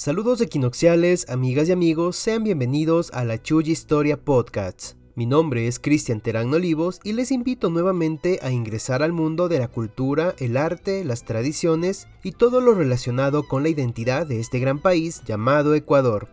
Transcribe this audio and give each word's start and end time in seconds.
Saludos 0.00 0.40
equinoxiales, 0.40 1.28
amigas 1.28 1.68
y 1.68 1.72
amigos, 1.72 2.16
sean 2.16 2.42
bienvenidos 2.42 3.10
a 3.12 3.24
la 3.24 3.42
Chuy 3.42 3.70
Historia 3.70 4.16
Podcast. 4.16 4.99
Mi 5.16 5.26
nombre 5.26 5.66
es 5.66 5.80
Cristian 5.80 6.20
Terán 6.20 6.54
Olivos 6.54 7.00
y 7.02 7.12
les 7.12 7.32
invito 7.32 7.68
nuevamente 7.68 8.38
a 8.42 8.50
ingresar 8.50 9.02
al 9.02 9.12
mundo 9.12 9.48
de 9.48 9.58
la 9.58 9.68
cultura, 9.68 10.34
el 10.38 10.56
arte, 10.56 11.04
las 11.04 11.24
tradiciones 11.24 12.06
y 12.22 12.32
todo 12.32 12.60
lo 12.60 12.74
relacionado 12.74 13.48
con 13.48 13.64
la 13.64 13.70
identidad 13.70 14.26
de 14.26 14.38
este 14.38 14.60
gran 14.60 14.78
país 14.78 15.22
llamado 15.26 15.74
Ecuador. 15.74 16.28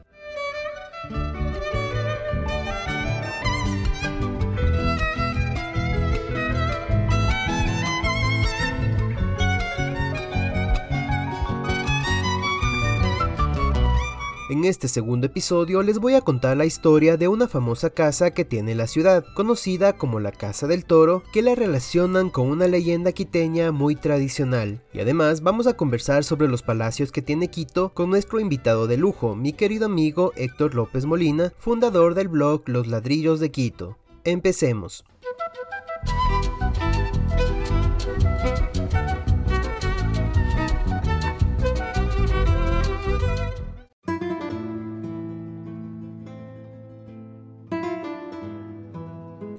En 14.58 14.66
este 14.66 14.88
segundo 14.88 15.28
episodio 15.28 15.84
les 15.84 16.00
voy 16.00 16.16
a 16.16 16.22
contar 16.22 16.58
la 16.58 16.66
historia 16.66 17.16
de 17.16 17.28
una 17.28 17.48
famosa 17.48 17.92
casa 17.92 18.32
que 18.32 18.44
tiene 18.44 18.74
la 18.74 18.88
ciudad, 18.88 19.24
conocida 19.36 19.94
como 19.94 20.20
la 20.20 20.32
Casa 20.32 20.66
del 20.66 20.84
Toro, 20.84 21.22
que 21.32 21.44
la 21.44 21.54
relacionan 21.54 22.32
con 22.32 22.48
una 22.48 22.66
leyenda 22.66 23.12
quiteña 23.12 23.72
muy 23.72 23.96
tradicional. 23.96 24.82
Y 24.94 25.00
además 25.00 25.42
vamos 25.42 25.68
a 25.68 25.78
conversar 25.78 26.24
sobre 26.24 26.48
los 26.48 26.64
palacios 26.64 27.12
que 27.12 27.22
tiene 27.22 27.52
Quito 27.52 27.94
con 27.94 28.10
nuestro 28.10 28.40
invitado 28.40 28.88
de 28.88 28.98
lujo, 28.98 29.36
mi 29.36 29.54
querido 29.54 29.86
amigo 29.86 30.34
Héctor 30.36 30.74
López 30.74 31.06
Molina, 31.06 31.54
fundador 31.60 32.16
del 32.16 32.28
blog 32.28 32.64
Los 32.66 32.88
Ladrillos 32.88 33.40
de 33.40 33.52
Quito. 33.52 34.00
Empecemos. 34.24 35.06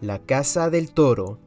La 0.08 0.24
Casa 0.24 0.70
del 0.70 0.90
Toro. 0.90 1.38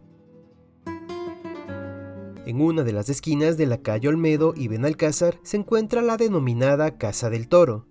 En 2.45 2.61
una 2.61 2.83
de 2.83 2.93
las 2.93 3.09
esquinas 3.09 3.57
de 3.57 3.65
la 3.65 3.81
calle 3.81 4.07
Olmedo 4.07 4.53
y 4.55 4.67
Benalcázar 4.67 5.39
se 5.41 5.57
encuentra 5.57 6.03
la 6.03 6.15
denominada 6.15 6.99
Casa 6.99 7.31
del 7.31 7.47
Toro. 7.47 7.87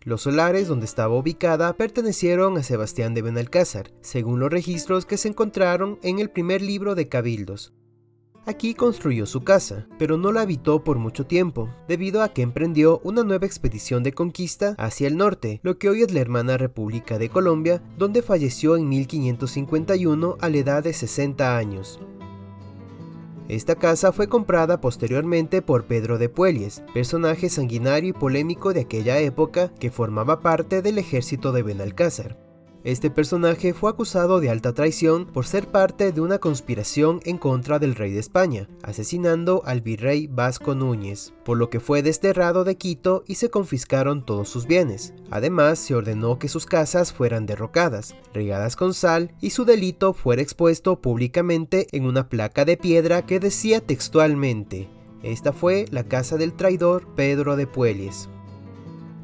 Los 0.00 0.22
solares 0.22 0.66
donde 0.66 0.86
estaba 0.86 1.14
ubicada 1.14 1.76
pertenecieron 1.76 2.56
a 2.56 2.62
Sebastián 2.62 3.12
de 3.12 3.20
Benalcázar, 3.20 3.92
según 4.00 4.40
los 4.40 4.50
registros 4.50 5.04
que 5.04 5.18
se 5.18 5.28
encontraron 5.28 5.98
en 6.02 6.18
el 6.18 6.30
primer 6.30 6.62
libro 6.62 6.94
de 6.94 7.06
Cabildos. 7.06 7.74
Aquí 8.46 8.74
construyó 8.74 9.24
su 9.24 9.42
casa, 9.42 9.86
pero 9.98 10.18
no 10.18 10.30
la 10.30 10.42
habitó 10.42 10.84
por 10.84 10.98
mucho 10.98 11.26
tiempo, 11.26 11.70
debido 11.88 12.22
a 12.22 12.28
que 12.34 12.42
emprendió 12.42 13.00
una 13.02 13.22
nueva 13.22 13.46
expedición 13.46 14.02
de 14.02 14.12
conquista 14.12 14.74
hacia 14.76 15.08
el 15.08 15.16
norte, 15.16 15.60
lo 15.62 15.78
que 15.78 15.88
hoy 15.88 16.02
es 16.02 16.12
la 16.12 16.20
hermana 16.20 16.58
República 16.58 17.18
de 17.18 17.30
Colombia, 17.30 17.82
donde 17.96 18.20
falleció 18.20 18.76
en 18.76 18.86
1551 18.88 20.36
a 20.38 20.48
la 20.50 20.56
edad 20.58 20.82
de 20.82 20.92
60 20.92 21.56
años. 21.56 21.98
Esta 23.48 23.76
casa 23.76 24.12
fue 24.12 24.28
comprada 24.28 24.80
posteriormente 24.80 25.62
por 25.62 25.84
Pedro 25.84 26.18
de 26.18 26.28
Puelles, 26.28 26.82
personaje 26.92 27.48
sanguinario 27.48 28.10
y 28.10 28.12
polémico 28.12 28.74
de 28.74 28.82
aquella 28.82 29.18
época 29.20 29.72
que 29.80 29.90
formaba 29.90 30.40
parte 30.40 30.82
del 30.82 30.98
ejército 30.98 31.52
de 31.52 31.62
Benalcázar. 31.62 32.43
Este 32.84 33.08
personaje 33.08 33.72
fue 33.72 33.88
acusado 33.88 34.40
de 34.40 34.50
alta 34.50 34.74
traición 34.74 35.24
por 35.24 35.46
ser 35.46 35.68
parte 35.68 36.12
de 36.12 36.20
una 36.20 36.38
conspiración 36.38 37.20
en 37.24 37.38
contra 37.38 37.78
del 37.78 37.94
rey 37.94 38.12
de 38.12 38.20
España, 38.20 38.68
asesinando 38.82 39.62
al 39.64 39.80
virrey 39.80 40.26
Vasco 40.26 40.74
Núñez, 40.74 41.32
por 41.46 41.56
lo 41.56 41.70
que 41.70 41.80
fue 41.80 42.02
desterrado 42.02 42.62
de 42.62 42.76
Quito 42.76 43.24
y 43.26 43.36
se 43.36 43.48
confiscaron 43.48 44.26
todos 44.26 44.50
sus 44.50 44.66
bienes. 44.66 45.14
Además, 45.30 45.78
se 45.78 45.94
ordenó 45.94 46.38
que 46.38 46.48
sus 46.48 46.66
casas 46.66 47.14
fueran 47.14 47.46
derrocadas, 47.46 48.14
regadas 48.34 48.76
con 48.76 48.92
sal 48.92 49.32
y 49.40 49.50
su 49.50 49.64
delito 49.64 50.12
fuera 50.12 50.42
expuesto 50.42 51.00
públicamente 51.00 51.86
en 51.92 52.04
una 52.04 52.28
placa 52.28 52.66
de 52.66 52.76
piedra 52.76 53.24
que 53.24 53.40
decía 53.40 53.80
textualmente, 53.80 54.90
esta 55.22 55.54
fue 55.54 55.86
la 55.90 56.04
casa 56.04 56.36
del 56.36 56.52
traidor 56.52 57.06
Pedro 57.14 57.56
de 57.56 57.66
Puelles. 57.66 58.28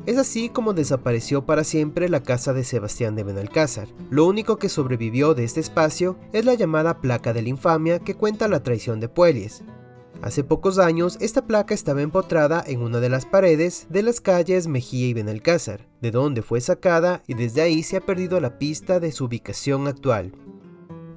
Es 0.06 0.16
así 0.16 0.48
como 0.48 0.72
desapareció 0.72 1.44
para 1.44 1.62
siempre 1.62 2.08
la 2.08 2.22
casa 2.22 2.54
de 2.54 2.64
Sebastián 2.64 3.14
de 3.16 3.22
Benalcázar. 3.22 3.88
Lo 4.08 4.26
único 4.26 4.56
que 4.56 4.70
sobrevivió 4.70 5.34
de 5.34 5.44
este 5.44 5.60
espacio 5.60 6.16
es 6.32 6.44
la 6.44 6.54
llamada 6.54 7.00
placa 7.00 7.34
de 7.34 7.42
la 7.42 7.50
infamia 7.50 7.98
que 7.98 8.14
cuenta 8.14 8.48
la 8.48 8.62
traición 8.62 8.98
de 8.98 9.10
Puelles. 9.10 9.62
Hace 10.22 10.42
pocos 10.42 10.78
años 10.78 11.16
esta 11.20 11.46
placa 11.46 11.74
estaba 11.74 12.02
empotrada 12.02 12.62
en 12.66 12.82
una 12.82 13.00
de 13.00 13.08
las 13.08 13.26
paredes 13.26 13.86
de 13.90 14.02
las 14.02 14.20
calles 14.20 14.66
Mejía 14.66 15.06
y 15.06 15.14
Benalcázar, 15.14 15.86
de 16.00 16.10
donde 16.10 16.42
fue 16.42 16.60
sacada 16.60 17.22
y 17.26 17.34
desde 17.34 17.60
ahí 17.62 17.82
se 17.82 17.98
ha 17.98 18.00
perdido 18.00 18.40
la 18.40 18.58
pista 18.58 19.00
de 19.00 19.12
su 19.12 19.26
ubicación 19.26 19.86
actual. 19.86 20.32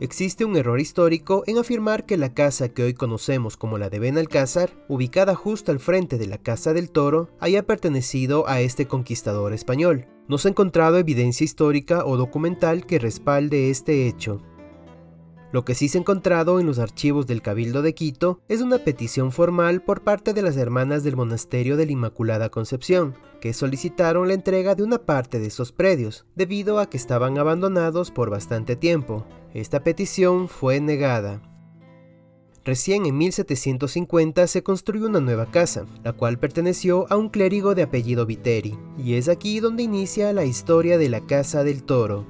Existe 0.03 0.43
un 0.43 0.57
error 0.57 0.81
histórico 0.81 1.45
en 1.47 1.57
afirmar 1.57 2.05
que 2.05 2.17
la 2.17 2.33
casa 2.33 2.67
que 2.67 2.83
hoy 2.83 2.93
conocemos 2.93 3.55
como 3.55 3.77
la 3.77 3.89
de 3.89 3.99
Benalcázar, 3.99 4.69
ubicada 4.89 5.33
justo 5.33 5.71
al 5.71 5.79
frente 5.79 6.17
de 6.17 6.27
la 6.27 6.37
Casa 6.37 6.73
del 6.73 6.89
Toro, 6.89 7.29
haya 7.39 7.65
pertenecido 7.65 8.45
a 8.49 8.59
este 8.59 8.85
conquistador 8.85 9.53
español. 9.53 10.05
No 10.27 10.37
se 10.37 10.49
ha 10.49 10.51
encontrado 10.51 10.97
evidencia 10.97 11.45
histórica 11.45 12.03
o 12.05 12.17
documental 12.17 12.85
que 12.85 12.99
respalde 12.99 13.69
este 13.69 14.05
hecho. 14.05 14.41
Lo 15.53 15.63
que 15.63 15.73
sí 15.73 15.87
se 15.87 15.99
ha 15.99 16.01
encontrado 16.01 16.59
en 16.59 16.65
los 16.65 16.79
archivos 16.79 17.25
del 17.25 17.41
Cabildo 17.41 17.81
de 17.81 17.95
Quito 17.95 18.41
es 18.49 18.59
una 18.59 18.79
petición 18.79 19.31
formal 19.31 19.83
por 19.83 20.01
parte 20.01 20.33
de 20.33 20.41
las 20.41 20.57
hermanas 20.57 21.05
del 21.05 21.15
Monasterio 21.15 21.77
de 21.77 21.85
la 21.85 21.93
Inmaculada 21.93 22.49
Concepción, 22.49 23.15
que 23.39 23.53
solicitaron 23.53 24.27
la 24.27 24.33
entrega 24.33 24.75
de 24.75 24.83
una 24.83 24.97
parte 24.97 25.39
de 25.39 25.47
esos 25.47 25.71
predios, 25.71 26.25
debido 26.35 26.79
a 26.79 26.89
que 26.89 26.97
estaban 26.97 27.37
abandonados 27.37 28.11
por 28.11 28.29
bastante 28.29 28.75
tiempo. 28.75 29.25
Esta 29.53 29.83
petición 29.83 30.49
fue 30.49 30.81
negada. 30.81 31.39
Recién 32.65 33.05
en 33.05 33.15
1750 33.19 34.47
se 34.47 34.63
construyó 34.63 35.05
una 35.05 35.19
nueva 35.19 35.51
casa, 35.51 35.85
la 36.03 36.13
cual 36.13 36.39
perteneció 36.39 37.05
a 37.11 37.17
un 37.17 37.29
clérigo 37.29 37.75
de 37.75 37.83
apellido 37.83 38.25
Viteri, 38.25 38.75
y 38.97 39.13
es 39.13 39.29
aquí 39.29 39.59
donde 39.59 39.83
inicia 39.83 40.33
la 40.33 40.43
historia 40.43 40.97
de 40.97 41.07
la 41.07 41.21
Casa 41.27 41.63
del 41.63 41.83
Toro. 41.83 42.25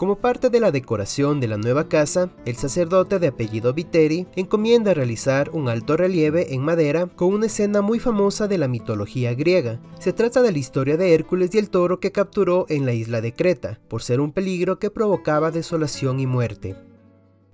Como 0.00 0.16
parte 0.16 0.48
de 0.48 0.60
la 0.60 0.72
decoración 0.72 1.40
de 1.40 1.46
la 1.46 1.58
nueva 1.58 1.86
casa, 1.86 2.30
el 2.46 2.56
sacerdote 2.56 3.18
de 3.18 3.26
apellido 3.26 3.74
Viteri 3.74 4.26
encomienda 4.34 4.94
realizar 4.94 5.50
un 5.50 5.68
alto 5.68 5.94
relieve 5.94 6.54
en 6.54 6.62
madera 6.62 7.06
con 7.06 7.34
una 7.34 7.44
escena 7.44 7.82
muy 7.82 7.98
famosa 7.98 8.48
de 8.48 8.56
la 8.56 8.66
mitología 8.66 9.34
griega. 9.34 9.78
Se 9.98 10.14
trata 10.14 10.40
de 10.40 10.52
la 10.52 10.58
historia 10.58 10.96
de 10.96 11.12
Hércules 11.12 11.54
y 11.54 11.58
el 11.58 11.68
toro 11.68 12.00
que 12.00 12.12
capturó 12.12 12.64
en 12.70 12.86
la 12.86 12.94
isla 12.94 13.20
de 13.20 13.34
Creta, 13.34 13.78
por 13.88 14.02
ser 14.02 14.22
un 14.22 14.32
peligro 14.32 14.78
que 14.78 14.88
provocaba 14.88 15.50
desolación 15.50 16.18
y 16.18 16.26
muerte. 16.26 16.76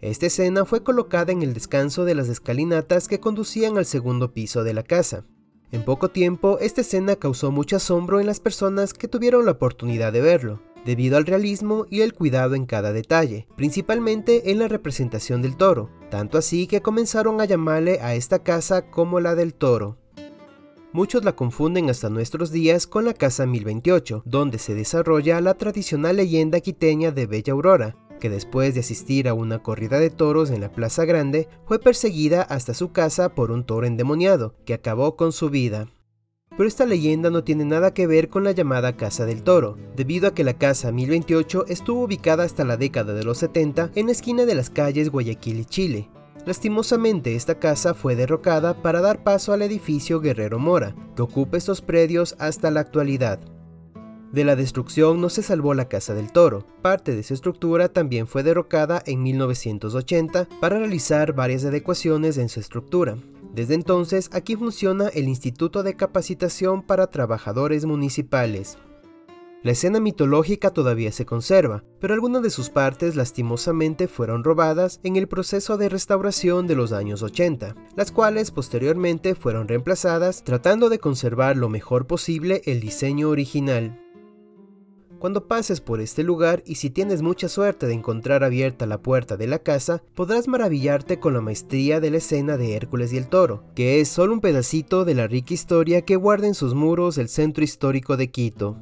Esta 0.01 0.27
escena 0.27 0.65
fue 0.65 0.85
colocada 0.85 1.33
en 1.33 1.43
el 1.43 1.53
descanso 1.53 2.05
de 2.05 2.15
las 2.15 2.29
escalinatas 2.29 3.09
que 3.09 3.19
conducían 3.19 3.77
al 3.77 3.87
segundo 3.87 4.33
piso 4.33 4.63
de 4.63 4.73
la 4.73 4.85
casa. 4.85 5.25
En 5.73 5.85
poco 5.85 6.13
tiempo, 6.13 6.61
esta 6.61 6.83
escena 6.83 7.17
causó 7.17 7.51
mucho 7.51 7.75
asombro 7.75 8.21
en 8.21 8.27
las 8.27 8.39
personas 8.39 8.95
que 8.95 9.09
tuvieron 9.09 9.47
la 9.47 9.51
oportunidad 9.51 10.13
de 10.13 10.21
verlo 10.21 10.66
debido 10.87 11.19
al 11.19 11.27
realismo 11.27 11.87
y 11.91 12.01
el 12.01 12.15
cuidado 12.15 12.55
en 12.55 12.65
cada 12.65 12.93
detalle, 12.93 13.47
principalmente 13.57 14.53
en 14.53 14.61
la 14.61 14.69
representación 14.69 15.43
del 15.43 15.57
toro, 15.57 15.91
tanto 16.11 16.39
así 16.39 16.67
que 16.67 16.81
comenzaron 16.81 17.41
a 17.41 17.45
llamarle 17.45 17.99
a 18.01 18.15
esta 18.15 18.39
casa 18.39 18.89
como 18.89 19.21
la 19.21 19.35
del 19.35 19.53
toro. 19.53 19.99
Muchos 20.93 21.25
la 21.25 21.35
confunden 21.35 21.91
hasta 21.91 22.09
nuestros 22.09 22.53
días 22.53 22.87
con 22.87 23.05
la 23.05 23.13
Casa 23.13 23.45
1028, 23.45 24.23
donde 24.25 24.59
se 24.59 24.75
desarrolla 24.75 25.41
la 25.43 25.55
tradicional 25.55 26.17
leyenda 26.17 26.61
quiteña 26.61 27.11
de 27.11 27.27
Bella 27.27 27.53
Aurora, 27.53 27.97
que 28.19 28.31
después 28.31 28.73
de 28.73 28.81
asistir 28.81 29.29
a 29.29 29.35
una 29.35 29.63
corrida 29.63 29.99
de 29.99 30.09
toros 30.09 30.51
en 30.51 30.61
la 30.61 30.73
Plaza 30.73 31.05
Grande, 31.05 31.49
fue 31.67 31.81
perseguida 31.81 32.43
hasta 32.43 32.73
su 32.73 32.93
casa 32.93 33.35
por 33.35 33.51
un 33.51 33.67
toro 33.67 33.87
endemoniado, 33.87 34.55
que 34.65 34.73
acabó 34.73 35.17
con 35.17 35.33
su 35.33 35.51
vida. 35.51 35.89
Pero 36.57 36.69
esta 36.69 36.87
leyenda 36.87 37.31
no 37.31 37.45
tiene 37.45 37.65
nada 37.65 37.93
que 37.93 38.07
ver 38.07 38.29
con 38.29 38.45
la 38.45 38.53
llamada 38.53 38.97
Casa 38.97 39.27
del 39.27 39.43
Toro, 39.43 39.77
debido 39.95 40.29
a 40.29 40.35
que 40.35 40.45
la 40.45 40.55
Casa 40.55 40.91
1028 40.93 41.67
estuvo 41.69 42.05
ubicada 42.05 42.45
hasta 42.45 42.65
la 42.65 42.77
década 42.77 43.13
de 43.13 43.25
los 43.25 43.39
70 43.39 43.91
en 43.95 44.07
la 44.07 44.13
esquina 44.13 44.47
de 44.47 44.55
las 44.55 44.71
calles 44.71 45.11
Guayaquil 45.11 45.61
y 45.61 45.65
Chile. 45.67 46.09
Lastimosamente 46.47 47.35
esta 47.35 47.59
casa 47.59 47.93
fue 47.93 48.15
derrocada 48.15 48.81
para 48.81 49.01
dar 49.01 49.25
paso 49.25 49.53
al 49.53 49.63
edificio 49.63 50.21
Guerrero 50.21 50.61
Mora, 50.61 50.95
que 51.17 51.23
ocupa 51.23 51.57
estos 51.57 51.83
predios 51.83 52.37
hasta 52.39 52.71
la 52.71 52.81
actualidad. 52.81 53.41
De 54.33 54.45
la 54.45 54.55
destrucción 54.55 55.21
no 55.21 55.29
se 55.29 55.43
salvó 55.43 55.75
la 55.75 55.89
Casa 55.89 56.15
del 56.15 56.31
Toro. 56.31 56.65
Parte 56.83 57.17
de 57.17 57.23
su 57.23 57.35
estructura 57.35 57.89
también 57.89 58.27
fue 58.27 58.43
derrocada 58.45 59.03
en 59.07 59.23
1980 59.23 60.49
para 60.61 60.79
realizar 60.79 61.33
varias 61.33 61.65
adecuaciones 61.65 62.39
en 62.39 62.49
su 62.49 62.61
estructura. 62.61 63.17
Desde 63.57 63.73
entonces 63.73 64.29
aquí 64.35 64.55
funciona 64.55 65.09
el 65.09 65.29
Instituto 65.29 65.83
de 65.83 65.97
Capacitación 65.97 66.83
para 66.83 67.07
Trabajadores 67.07 67.87
Municipales. 67.87 68.77
La 69.63 69.73
escena 69.73 69.99
mitológica 69.99 70.73
todavía 70.75 71.11
se 71.11 71.25
conserva, 71.25 71.83
pero 71.99 72.13
algunas 72.13 72.43
de 72.43 72.51
sus 72.51 72.69
partes 72.69 73.17
lastimosamente 73.17 74.09
fueron 74.09 74.45
robadas 74.45 75.01
en 75.05 75.17
el 75.17 75.27
proceso 75.27 75.79
de 75.79 75.89
restauración 75.89 76.67
de 76.67 76.75
los 76.75 76.93
años 76.93 77.23
80, 77.23 77.75
las 77.97 78.13
cuales 78.13 78.51
posteriormente 78.51 79.35
fueron 79.35 79.69
reemplazadas 79.69 80.45
tratando 80.45 80.91
de 80.91 80.99
conservar 80.99 81.57
lo 81.57 81.71
mejor 81.71 82.07
posible 82.07 82.61
el 82.67 82.81
diseño 82.81 83.31
original. 83.31 84.06
Cuando 85.19 85.49
pases 85.49 85.81
por 85.81 86.01
este 86.01 86.23
lugar 86.23 86.63
y 86.67 86.75
si 86.75 86.91
tienes 86.91 87.23
mucha 87.23 87.49
suerte 87.49 87.87
de 87.87 87.95
encontrar 87.95 88.45
abierta 88.45 88.85
la 88.85 88.99
puerta 88.99 89.39
de 89.39 89.47
la 89.47 89.59
casa, 89.59 90.03
podrás 90.15 90.47
maravillarte 90.47 91.19
con 91.19 91.33
la 91.33 91.41
maestría 91.41 92.01
de 92.01 92.11
la 92.11 92.19
escena 92.19 92.59
de 92.59 92.75
Hércules 92.75 93.13
y 93.13 93.17
el 93.17 93.29
Toro, 93.29 93.65
que 93.75 94.01
es 94.01 94.09
solo 94.09 94.35
un 94.35 94.41
pedacito 94.41 95.07
de 95.07 95.15
la 95.15 95.27
rica 95.27 95.55
historia 95.55 96.03
que 96.03 96.17
guarda 96.17 96.47
en 96.47 96.55
sus 96.55 96.75
muros 96.75 97.17
el 97.17 97.29
centro 97.29 97.65
histórico 97.65 98.19
de 98.19 98.31
Quito. 98.31 98.77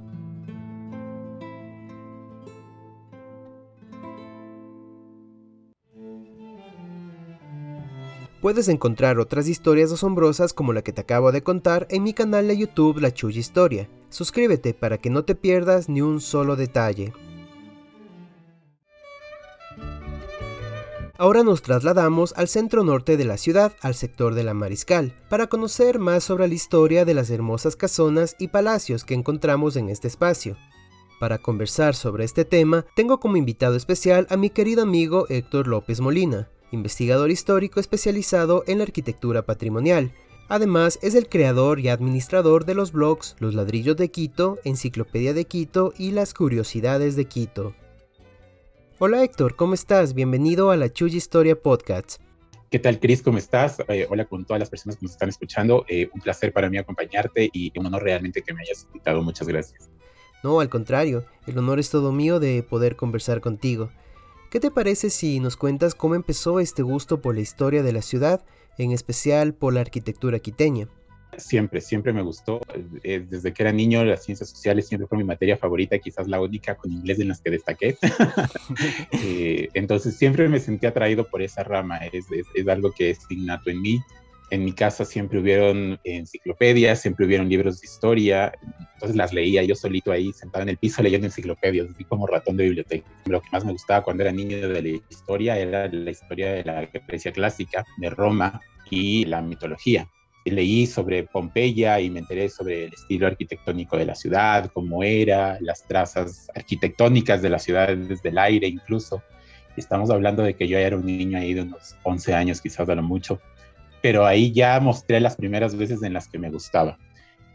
Puedes 8.45 8.69
encontrar 8.69 9.19
otras 9.21 9.49
historias 9.49 9.91
asombrosas 9.91 10.53
como 10.53 10.75
la 10.75 10.83
que 10.83 10.93
te 10.93 11.01
acabo 11.01 11.33
de 11.33 11.43
contar 11.43 11.87
en 11.89 12.03
mi 12.03 12.13
canal 12.13 12.47
de 12.47 12.59
YouTube 12.59 13.01
La 13.01 13.11
Chuya 13.11 13.41
Historia. 13.41 13.89
Suscríbete 14.11 14.75
para 14.75 14.99
que 14.99 15.09
no 15.09 15.25
te 15.25 15.35
pierdas 15.35 15.89
ni 15.89 16.03
un 16.03 16.21
solo 16.21 16.55
detalle. 16.55 17.15
Ahora 21.17 21.43
nos 21.43 21.63
trasladamos 21.63 22.35
al 22.37 22.49
centro 22.49 22.85
norte 22.85 23.17
de 23.17 23.25
la 23.25 23.39
ciudad, 23.39 23.73
al 23.81 23.95
sector 23.95 24.35
de 24.35 24.45
la 24.45 24.53
Mariscal, 24.53 25.15
para 25.31 25.47
conocer 25.47 25.99
más 25.99 26.23
sobre 26.25 26.47
la 26.47 26.53
historia 26.53 27.07
de 27.07 27.15
las 27.15 27.31
hermosas 27.31 27.77
casonas 27.77 28.37
y 28.39 28.49
palacios 28.49 29.05
que 29.05 29.15
encontramos 29.15 29.77
en 29.77 29.89
este 29.89 30.07
espacio. 30.07 30.59
Para 31.19 31.39
conversar 31.39 31.95
sobre 31.95 32.25
este 32.25 32.45
tema, 32.45 32.85
tengo 32.95 33.21
como 33.21 33.39
invitado 33.39 33.75
especial 33.75 34.27
a 34.29 34.37
mi 34.37 34.51
querido 34.51 34.83
amigo 34.83 35.25
Héctor 35.31 35.67
López 35.67 36.03
Molina, 36.03 36.51
investigador 36.71 37.31
histórico 37.31 37.81
especializado 37.81 38.65
en 38.67 38.79
la 38.79 38.85
arquitectura 38.85 39.43
patrimonial. 39.43 40.13
Además, 40.49 40.99
es 41.03 41.15
el 41.15 41.29
creador 41.29 41.81
y 41.81 41.89
administrador 41.89 42.65
de 42.65 42.75
los 42.75 42.93
blogs 42.93 43.37
Los 43.39 43.55
Ladrillos 43.55 43.97
de 43.97 44.11
Quito, 44.11 44.59
Enciclopedia 44.65 45.33
de 45.33 45.47
Quito 45.47 45.95
y 45.97 46.11
Las 46.11 46.35
Curiosidades 46.35 47.17
de 47.17 47.25
Quito. 47.25 47.75
Hola 48.99 49.25
Héctor, 49.25 49.57
¿cómo 49.57 49.75
estás? 49.75 50.15
Bienvenido 50.15 50.71
a 50.71 50.77
la 50.77 50.93
Chuya 50.93 51.17
Historia 51.17 51.61
Podcast. 51.61 52.21
¿Qué 52.71 52.79
tal, 52.79 52.99
Cris? 52.99 53.23
¿Cómo 53.23 53.39
estás? 53.39 53.79
Eh, 53.89 54.07
hola 54.11 54.25
con 54.25 54.45
todas 54.45 54.59
las 54.59 54.69
personas 54.69 54.97
que 54.97 55.05
nos 55.05 55.13
están 55.13 55.29
escuchando. 55.29 55.85
Eh, 55.89 56.11
un 56.13 56.21
placer 56.21 56.53
para 56.53 56.69
mí 56.69 56.77
acompañarte 56.77 57.49
y 57.53 57.73
un 57.79 57.87
honor 57.87 58.03
realmente 58.03 58.43
que 58.43 58.53
me 58.53 58.63
hayas 58.63 58.85
invitado. 58.85 59.23
Muchas 59.23 59.47
gracias. 59.47 59.89
No, 60.43 60.61
al 60.61 60.69
contrario, 60.69 61.25
el 61.47 61.57
honor 61.57 61.79
es 61.79 61.89
todo 61.89 62.13
mío 62.13 62.41
de 62.41 62.63
poder 62.63 62.97
conversar 62.97 63.41
contigo. 63.41 63.91
¿Qué 64.55 64.61
te 64.61 64.71
parece 64.71 65.11
si 65.11 65.41
nos 65.41 65.57
cuentas 65.57 65.97
cómo 65.97 66.15
empezó 66.15 66.61
este 66.61 66.83
gusto 66.83 67.21
por 67.21 67.35
la 67.35 67.41
historia 67.41 67.83
de 67.83 67.93
la 67.93 68.03
ciudad, 68.03 68.45
en 68.79 68.93
especial 68.93 69.53
por 69.53 69.75
la 69.75 69.81
arquitectura 69.81 70.39
quiteña? 70.39 70.87
Siempre, 71.37 71.81
siempre 71.81 72.13
me 72.13 72.23
gustó. 72.23 72.61
Eh, 73.03 73.27
desde 73.29 73.53
que 73.53 73.65
era 73.65 73.73
niño, 73.73 74.05
las 74.05 74.23
ciencias 74.23 74.51
sociales 74.51 74.87
siempre 74.87 75.09
fue 75.09 75.19
mi 75.19 75.25
materia 75.25 75.57
favorita, 75.57 75.99
quizás 75.99 76.29
la 76.29 76.41
única 76.41 76.77
con 76.77 76.93
inglés 76.93 77.19
en 77.19 77.27
las 77.31 77.41
que 77.41 77.51
destaqué. 77.51 77.97
Eh, 79.25 79.71
entonces 79.75 80.17
siempre 80.17 80.49
me 80.49 80.61
sentí 80.61 80.87
atraído 80.87 81.27
por 81.29 81.43
esa 81.43 81.65
rama, 81.65 81.99
es, 82.13 82.27
es, 82.55 82.69
algo 82.69 82.93
que 82.93 83.11
es 83.11 83.19
innato 83.31 83.71
en 83.71 83.83
mí 83.83 84.01
en 84.55 84.65
mi 84.65 84.73
casa 84.73 85.05
siempre 85.05 85.41
hubieron 85.41 85.99
enciclopedias, 86.05 87.01
siempre 87.01 87.27
hubieron 87.27 87.49
libros 87.49 87.81
de 87.81 87.87
historia, 87.87 88.53
entonces 88.95 89.17
las 89.17 89.33
leía 89.33 89.65
yo 89.65 89.75
solito 89.75 90.13
ahí, 90.13 90.33
sentado 90.33 90.63
en 90.63 90.69
el 90.71 90.79
piso 90.79 91.03
leyendo 91.03 91.27
enciclopedias, 91.27 91.89
así 91.93 92.05
como 92.05 92.27
ratón 92.27 92.57
de 92.57 92.65
biblioteca. 92.65 93.09
Lo 93.27 93.41
que 93.41 93.49
más 93.53 93.65
me 93.65 93.73
gustaba 93.73 94.05
cuando 94.05 94.23
era 94.23 94.33
niño 94.33 94.69
de 94.69 94.83
la 94.83 94.89
historia 95.11 95.59
era 95.59 95.89
la 95.89 96.11
historia 96.11 96.53
de 96.53 96.65
la 96.65 96.89
Grecia 97.07 97.33
clásica, 97.33 97.85
de 97.99 98.11
Roma 98.11 98.61
y 98.91 99.25
la 99.25 99.43
mitología. 99.43 100.09
Leí 100.45 100.87
sobre 100.87 101.25
Pompeya 101.25 102.01
y 102.01 102.11
me 102.11 102.21
enteré 102.21 102.49
sobre 102.49 102.85
el 102.85 102.93
estilo 102.93 103.27
arquitectónico 103.27 103.97
de 103.97 104.05
la 104.05 104.15
ciudad, 104.15 104.71
cómo 104.73 105.03
era, 105.03 105.59
las 105.61 105.87
trazas 105.89 106.49
arquitectónicas 106.55 107.43
de 107.43 107.51
la 107.51 107.59
ciudad 107.59 107.97
desde 107.97 108.29
el 108.29 108.39
aire 108.39 108.69
incluso. 108.69 109.23
Estamos 109.77 110.11
hablando 110.11 110.43
de 110.43 110.55
que 110.55 110.69
yo 110.69 110.79
era 110.79 110.97
un 110.97 111.07
niño 111.07 111.39
ahí 111.39 111.55
de 111.55 111.63
unos 111.63 111.97
11 112.05 112.35
años, 112.35 112.61
quizás 112.61 112.87
de 112.87 112.95
lo 112.95 113.03
mucho 113.03 113.41
pero 114.05 114.27
ahí 114.27 114.53
ya 114.53 114.79
mostré 114.81 115.19
las 115.19 115.35
primeras 115.35 115.77
veces 115.77 116.03
en 116.03 116.13
las 116.13 116.29
que 116.29 116.39
me 116.39 116.51
gustaba. 116.51 116.99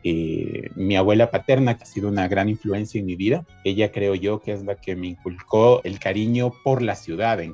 Eh, 0.03 0.71
mi 0.73 0.95
abuela 0.95 1.29
paterna, 1.29 1.77
que 1.77 1.83
ha 1.83 1.85
sido 1.85 2.09
una 2.09 2.27
gran 2.27 2.49
influencia 2.49 2.97
en 2.97 3.05
mi 3.05 3.15
vida, 3.15 3.45
ella 3.63 3.91
creo 3.91 4.15
yo 4.15 4.39
que 4.39 4.53
es 4.53 4.63
la 4.63 4.73
que 4.73 4.95
me 4.95 5.05
inculcó 5.05 5.79
el 5.83 5.99
cariño 5.99 6.51
por 6.63 6.81
la 6.81 6.95
ciudad 6.95 7.39
en. 7.39 7.53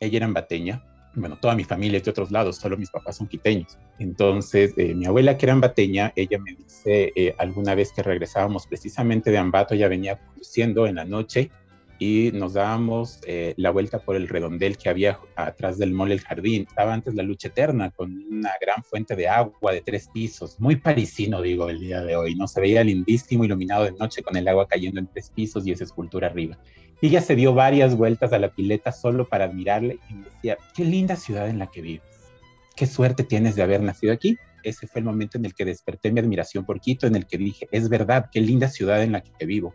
Ella 0.00 0.16
era 0.18 0.26
ambateña, 0.26 0.84
bueno, 1.14 1.38
toda 1.38 1.54
mi 1.54 1.64
familia 1.64 1.96
es 1.96 2.04
de 2.04 2.10
otros 2.10 2.30
lados, 2.30 2.56
solo 2.56 2.76
mis 2.76 2.90
papás 2.90 3.16
son 3.16 3.26
quiteños. 3.26 3.78
Entonces, 3.98 4.74
eh, 4.76 4.94
mi 4.94 5.06
abuela 5.06 5.38
que 5.38 5.46
era 5.46 5.54
ambateña, 5.54 6.12
ella 6.14 6.38
me 6.38 6.56
dice 6.56 7.10
eh, 7.16 7.34
alguna 7.38 7.74
vez 7.74 7.90
que 7.90 8.02
regresábamos 8.02 8.66
precisamente 8.66 9.30
de 9.30 9.38
Ambato, 9.38 9.72
ella 9.72 9.88
venía 9.88 10.18
conduciendo 10.18 10.86
en 10.86 10.96
la 10.96 11.06
noche 11.06 11.50
y 11.98 12.30
nos 12.32 12.54
dábamos 12.54 13.20
eh, 13.26 13.54
la 13.56 13.70
vuelta 13.70 13.98
por 14.00 14.16
el 14.16 14.28
redondel 14.28 14.76
que 14.76 14.88
había 14.88 15.18
atrás 15.36 15.78
del 15.78 15.92
mole 15.92 16.14
El 16.14 16.20
Jardín. 16.20 16.66
Estaba 16.68 16.92
antes 16.92 17.14
la 17.14 17.22
lucha 17.22 17.48
eterna 17.48 17.90
con 17.90 18.10
una 18.30 18.52
gran 18.60 18.82
fuente 18.82 19.14
de 19.14 19.28
agua 19.28 19.72
de 19.72 19.80
tres 19.80 20.08
pisos, 20.12 20.58
muy 20.58 20.76
parisino 20.76 21.40
digo 21.40 21.68
el 21.68 21.80
día 21.80 22.02
de 22.02 22.16
hoy, 22.16 22.34
¿no? 22.34 22.48
Se 22.48 22.60
veía 22.60 22.82
lindísimo 22.82 23.44
iluminado 23.44 23.84
de 23.84 23.92
noche 23.92 24.22
con 24.22 24.36
el 24.36 24.48
agua 24.48 24.66
cayendo 24.66 25.00
en 25.00 25.06
tres 25.06 25.30
pisos 25.30 25.66
y 25.66 25.72
esa 25.72 25.84
escultura 25.84 26.26
arriba. 26.26 26.58
Y 27.00 27.08
ella 27.08 27.20
se 27.20 27.36
dio 27.36 27.54
varias 27.54 27.96
vueltas 27.96 28.32
a 28.32 28.38
la 28.38 28.52
pileta 28.52 28.90
solo 28.90 29.28
para 29.28 29.44
admirarle 29.44 29.98
y 30.10 30.14
me 30.14 30.24
decía, 30.24 30.58
qué 30.74 30.84
linda 30.84 31.16
ciudad 31.16 31.48
en 31.48 31.58
la 31.58 31.70
que 31.70 31.80
vives, 31.80 32.02
qué 32.76 32.86
suerte 32.86 33.24
tienes 33.24 33.54
de 33.56 33.62
haber 33.62 33.82
nacido 33.82 34.12
aquí. 34.12 34.36
Ese 34.62 34.86
fue 34.86 35.00
el 35.00 35.04
momento 35.04 35.36
en 35.36 35.44
el 35.44 35.54
que 35.54 35.66
desperté 35.66 36.10
mi 36.10 36.20
admiración 36.20 36.64
por 36.64 36.80
Quito, 36.80 37.06
en 37.06 37.16
el 37.16 37.26
que 37.26 37.36
dije, 37.36 37.68
es 37.70 37.90
verdad, 37.90 38.30
qué 38.32 38.40
linda 38.40 38.68
ciudad 38.68 39.02
en 39.02 39.12
la 39.12 39.22
que 39.22 39.44
vivo 39.44 39.74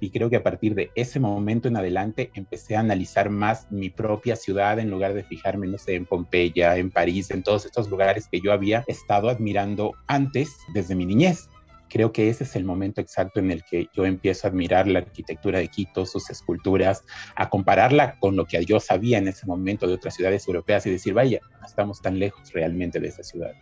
y 0.00 0.10
creo 0.10 0.28
que 0.28 0.36
a 0.36 0.42
partir 0.42 0.74
de 0.74 0.90
ese 0.94 1.20
momento 1.20 1.68
en 1.68 1.76
adelante 1.76 2.30
empecé 2.34 2.76
a 2.76 2.80
analizar 2.80 3.30
más 3.30 3.70
mi 3.70 3.88
propia 3.88 4.36
ciudad 4.36 4.78
en 4.78 4.90
lugar 4.90 5.14
de 5.14 5.24
fijarme, 5.24 5.66
no 5.66 5.78
sé, 5.78 5.94
en 5.94 6.04
Pompeya, 6.04 6.76
en 6.76 6.90
París, 6.90 7.30
en 7.30 7.42
todos 7.42 7.64
estos 7.64 7.88
lugares 7.88 8.28
que 8.30 8.40
yo 8.40 8.52
había 8.52 8.84
estado 8.86 9.30
admirando 9.30 9.94
antes 10.06 10.56
desde 10.74 10.94
mi 10.94 11.06
niñez. 11.06 11.48
Creo 11.88 12.12
que 12.12 12.28
ese 12.28 12.44
es 12.44 12.56
el 12.56 12.64
momento 12.64 13.00
exacto 13.00 13.38
en 13.40 13.50
el 13.50 13.62
que 13.64 13.86
yo 13.94 14.04
empiezo 14.04 14.46
a 14.46 14.50
admirar 14.50 14.88
la 14.88 14.98
arquitectura 14.98 15.60
de 15.60 15.68
Quito, 15.68 16.04
sus 16.04 16.28
esculturas, 16.30 17.04
a 17.36 17.48
compararla 17.48 18.18
con 18.18 18.36
lo 18.36 18.44
que 18.44 18.62
yo 18.64 18.80
sabía 18.80 19.18
en 19.18 19.28
ese 19.28 19.46
momento 19.46 19.86
de 19.86 19.94
otras 19.94 20.14
ciudades 20.14 20.46
europeas 20.46 20.84
y 20.86 20.90
decir, 20.90 21.14
vaya, 21.14 21.40
no 21.60 21.66
estamos 21.66 22.02
tan 22.02 22.18
lejos 22.18 22.52
realmente 22.52 22.98
de 22.98 23.08
esa 23.08 23.22
ciudad. 23.22 23.52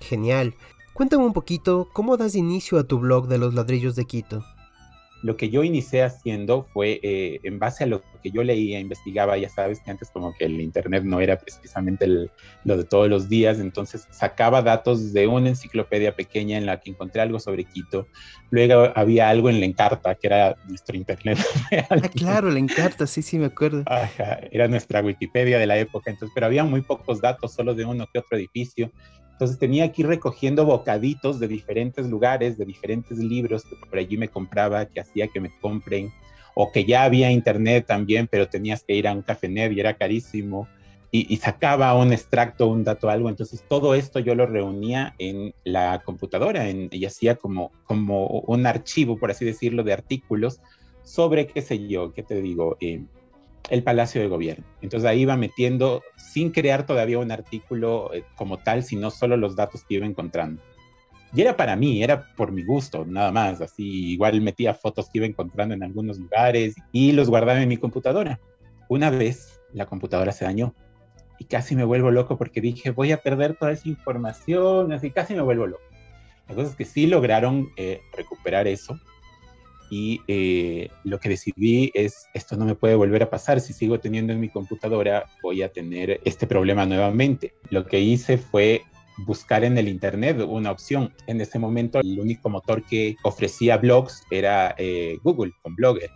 Genial. 0.00 0.54
Cuéntame 0.94 1.24
un 1.24 1.34
poquito 1.34 1.90
cómo 1.92 2.16
das 2.16 2.34
inicio 2.34 2.78
a 2.78 2.84
tu 2.84 2.98
blog 2.98 3.28
de 3.28 3.36
los 3.36 3.52
ladrillos 3.52 3.96
de 3.96 4.06
Quito 4.06 4.44
lo 5.22 5.36
que 5.36 5.50
yo 5.50 5.64
inicié 5.64 6.02
haciendo 6.02 6.64
fue 6.72 7.00
eh, 7.02 7.40
en 7.42 7.58
base 7.58 7.84
a 7.84 7.86
lo 7.86 8.02
que 8.26 8.32
yo 8.32 8.42
leía, 8.42 8.80
investigaba, 8.80 9.38
ya 9.38 9.48
sabes 9.48 9.80
que 9.80 9.90
antes 9.92 10.10
como 10.10 10.34
que 10.34 10.46
el 10.46 10.60
Internet 10.60 11.04
no 11.04 11.20
era 11.20 11.38
precisamente 11.38 12.08
lo 12.64 12.76
de 12.76 12.84
todos 12.84 13.08
los 13.08 13.28
días, 13.28 13.60
entonces 13.60 14.08
sacaba 14.10 14.62
datos 14.62 15.12
de 15.12 15.28
una 15.28 15.50
enciclopedia 15.50 16.16
pequeña 16.16 16.58
en 16.58 16.66
la 16.66 16.80
que 16.80 16.90
encontré 16.90 17.22
algo 17.22 17.38
sobre 17.38 17.64
Quito, 17.64 18.08
luego 18.50 18.90
había 18.96 19.28
algo 19.28 19.48
en 19.48 19.60
la 19.60 19.66
Encarta, 19.66 20.16
que 20.16 20.26
era 20.26 20.56
nuestro 20.66 20.96
Internet. 20.96 21.38
Ah, 21.90 22.08
claro, 22.14 22.50
la 22.50 22.58
Encarta, 22.58 23.06
sí, 23.06 23.22
sí, 23.22 23.38
me 23.38 23.46
acuerdo. 23.46 23.84
era 24.50 24.66
nuestra 24.66 25.02
Wikipedia 25.02 25.58
de 25.58 25.66
la 25.66 25.78
época, 25.78 26.10
entonces, 26.10 26.32
pero 26.34 26.46
había 26.46 26.64
muy 26.64 26.80
pocos 26.80 27.20
datos, 27.20 27.54
solo 27.54 27.74
de 27.74 27.84
uno 27.84 28.06
que 28.12 28.18
otro 28.18 28.36
edificio. 28.36 28.90
Entonces 29.32 29.58
tenía 29.58 29.92
que 29.92 30.02
ir 30.02 30.08
recogiendo 30.08 30.64
bocaditos 30.64 31.38
de 31.38 31.46
diferentes 31.46 32.08
lugares, 32.08 32.56
de 32.56 32.64
diferentes 32.64 33.18
libros 33.18 33.64
que 33.64 33.76
por 33.76 33.98
allí 33.98 34.16
me 34.16 34.28
compraba, 34.28 34.86
que 34.86 35.00
hacía 35.00 35.28
que 35.28 35.40
me 35.40 35.50
compren, 35.60 36.10
o 36.58 36.72
que 36.72 36.86
ya 36.86 37.04
había 37.04 37.30
internet 37.30 37.84
también, 37.86 38.28
pero 38.28 38.48
tenías 38.48 38.82
que 38.82 38.94
ir 38.94 39.06
a 39.06 39.12
un 39.12 39.20
cafenet 39.20 39.72
y 39.72 39.80
era 39.80 39.92
carísimo, 39.94 40.66
y, 41.10 41.36
sacaba 41.36 41.94
un 41.94 42.12
extracto, 42.12 42.66
un 42.66 42.82
dato, 42.82 43.08
algo. 43.08 43.28
Entonces 43.28 43.62
todo 43.68 43.94
esto 43.94 44.18
yo 44.18 44.34
lo 44.34 44.46
reunía 44.46 45.14
en 45.18 45.54
la 45.64 46.02
computadora 46.04 46.68
en, 46.68 46.88
y 46.90 47.04
hacía 47.04 47.36
como, 47.36 47.72
como 47.84 48.26
un 48.26 48.66
archivo, 48.66 49.18
por 49.18 49.30
así 49.30 49.44
decirlo, 49.44 49.82
de 49.82 49.92
artículos 49.92 50.60
sobre, 51.04 51.46
qué 51.46 51.62
sé 51.62 51.86
yo, 51.86 52.12
qué 52.12 52.22
te 52.22 52.40
digo, 52.42 52.76
eh, 52.80 53.04
el 53.70 53.82
Palacio 53.82 54.20
de 54.20 54.28
Gobierno. 54.28 54.64
Entonces 54.82 55.08
ahí 55.08 55.22
iba 55.22 55.36
metiendo, 55.36 56.02
sin 56.16 56.50
crear 56.50 56.86
todavía 56.86 57.18
un 57.18 57.30
artículo 57.30 58.12
eh, 58.12 58.24
como 58.34 58.58
tal, 58.58 58.82
sino 58.82 59.10
solo 59.10 59.36
los 59.36 59.56
datos 59.56 59.84
que 59.84 59.94
iba 59.94 60.06
encontrando. 60.06 60.62
Y 61.34 61.40
era 61.40 61.56
para 61.56 61.76
mí, 61.76 62.02
era 62.02 62.34
por 62.34 62.52
mi 62.52 62.62
gusto, 62.62 63.04
nada 63.04 63.32
más. 63.32 63.60
Así, 63.60 64.12
igual 64.12 64.40
metía 64.40 64.74
fotos 64.74 65.10
que 65.10 65.18
iba 65.18 65.26
encontrando 65.26 65.74
en 65.74 65.82
algunos 65.82 66.18
lugares 66.18 66.74
y 66.92 67.12
los 67.12 67.28
guardaba 67.28 67.62
en 67.62 67.68
mi 67.68 67.76
computadora. 67.76 68.40
Una 68.88 69.10
vez 69.10 69.60
la 69.72 69.86
computadora 69.86 70.32
se 70.32 70.44
dañó 70.44 70.74
y 71.38 71.44
casi 71.44 71.76
me 71.76 71.84
vuelvo 71.84 72.10
loco 72.10 72.38
porque 72.38 72.60
dije, 72.60 72.90
voy 72.90 73.12
a 73.12 73.18
perder 73.18 73.56
toda 73.56 73.72
esa 73.72 73.88
información, 73.88 74.92
así 74.92 75.10
casi 75.10 75.34
me 75.34 75.42
vuelvo 75.42 75.66
loco. 75.66 75.82
La 76.48 76.54
cosa 76.54 76.70
es 76.70 76.76
que 76.76 76.84
sí 76.84 77.06
lograron 77.06 77.70
eh, 77.76 78.00
recuperar 78.16 78.68
eso 78.68 78.98
y 79.90 80.20
eh, 80.26 80.88
lo 81.04 81.20
que 81.20 81.28
decidí 81.28 81.90
es, 81.94 82.26
esto 82.34 82.56
no 82.56 82.64
me 82.64 82.74
puede 82.74 82.94
volver 82.94 83.22
a 83.22 83.30
pasar, 83.30 83.60
si 83.60 83.72
sigo 83.72 84.00
teniendo 84.00 84.32
en 84.32 84.40
mi 84.40 84.48
computadora 84.48 85.26
voy 85.42 85.62
a 85.62 85.70
tener 85.70 86.20
este 86.24 86.46
problema 86.46 86.86
nuevamente. 86.86 87.54
Lo 87.70 87.86
que 87.86 88.00
hice 88.00 88.38
fue 88.38 88.82
buscar 89.18 89.64
en 89.64 89.78
el 89.78 89.88
Internet 89.88 90.40
una 90.46 90.70
opción. 90.70 91.12
En 91.26 91.40
ese 91.40 91.58
momento 91.58 92.00
el 92.00 92.20
único 92.20 92.48
motor 92.48 92.82
que 92.84 93.16
ofrecía 93.22 93.76
blogs 93.76 94.22
era 94.30 94.74
eh, 94.78 95.18
Google 95.22 95.52
con 95.62 95.74
Blogger. 95.74 96.10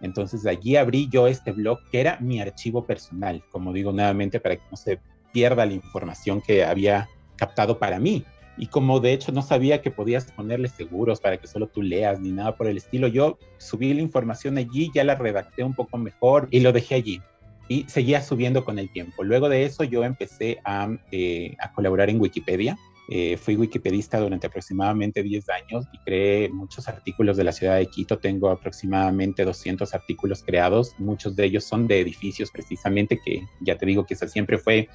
Entonces 0.00 0.44
allí 0.46 0.76
abrí 0.76 1.08
yo 1.10 1.26
este 1.26 1.52
blog 1.52 1.78
que 1.90 2.00
era 2.00 2.18
mi 2.20 2.40
archivo 2.40 2.84
personal, 2.84 3.42
como 3.50 3.72
digo 3.72 3.92
nuevamente, 3.92 4.40
para 4.40 4.56
que 4.56 4.62
no 4.70 4.76
se 4.76 5.00
pierda 5.32 5.66
la 5.66 5.72
información 5.72 6.40
que 6.40 6.64
había 6.64 7.08
captado 7.36 7.78
para 7.78 7.98
mí. 7.98 8.24
Y 8.58 8.68
como 8.68 9.00
de 9.00 9.12
hecho 9.12 9.32
no 9.32 9.42
sabía 9.42 9.82
que 9.82 9.90
podías 9.90 10.32
ponerle 10.32 10.68
seguros 10.68 11.20
para 11.20 11.36
que 11.36 11.46
solo 11.46 11.66
tú 11.66 11.82
leas 11.82 12.20
ni 12.20 12.30
nada 12.30 12.56
por 12.56 12.66
el 12.66 12.78
estilo, 12.78 13.06
yo 13.06 13.38
subí 13.58 13.92
la 13.92 14.00
información 14.00 14.56
allí, 14.56 14.90
ya 14.94 15.04
la 15.04 15.14
redacté 15.14 15.62
un 15.62 15.74
poco 15.74 15.98
mejor 15.98 16.48
y 16.50 16.60
lo 16.60 16.72
dejé 16.72 16.94
allí. 16.94 17.20
Y 17.68 17.84
seguía 17.88 18.22
subiendo 18.22 18.64
con 18.64 18.78
el 18.78 18.90
tiempo. 18.90 19.24
Luego 19.24 19.48
de 19.48 19.64
eso 19.64 19.84
yo 19.84 20.04
empecé 20.04 20.58
a, 20.64 20.88
eh, 21.10 21.56
a 21.58 21.72
colaborar 21.72 22.10
en 22.10 22.20
Wikipedia 22.20 22.76
eh, 23.08 23.36
fui 23.36 23.54
wikipedista 23.54 24.18
durante 24.18 24.48
aproximadamente 24.48 25.22
10 25.22 25.48
años 25.48 25.86
y 25.92 25.98
creé 25.98 26.48
muchos 26.48 26.88
artículos 26.88 27.36
de 27.36 27.44
la 27.44 27.52
ciudad 27.52 27.76
de 27.76 27.86
Quito. 27.86 28.18
Tengo 28.18 28.50
aproximadamente 28.50 29.44
200 29.44 29.94
artículos 29.94 30.42
creados. 30.42 30.94
Muchos 30.98 31.36
de 31.36 31.44
ellos 31.44 31.64
son 31.64 31.86
de 31.86 32.00
edificios 32.00 32.50
precisamente, 32.50 33.20
que 33.24 33.42
ya 33.60 33.78
te 33.78 33.86
digo 33.86 34.04
que 34.04 34.16
siempre 34.16 34.58
fue 34.58 34.88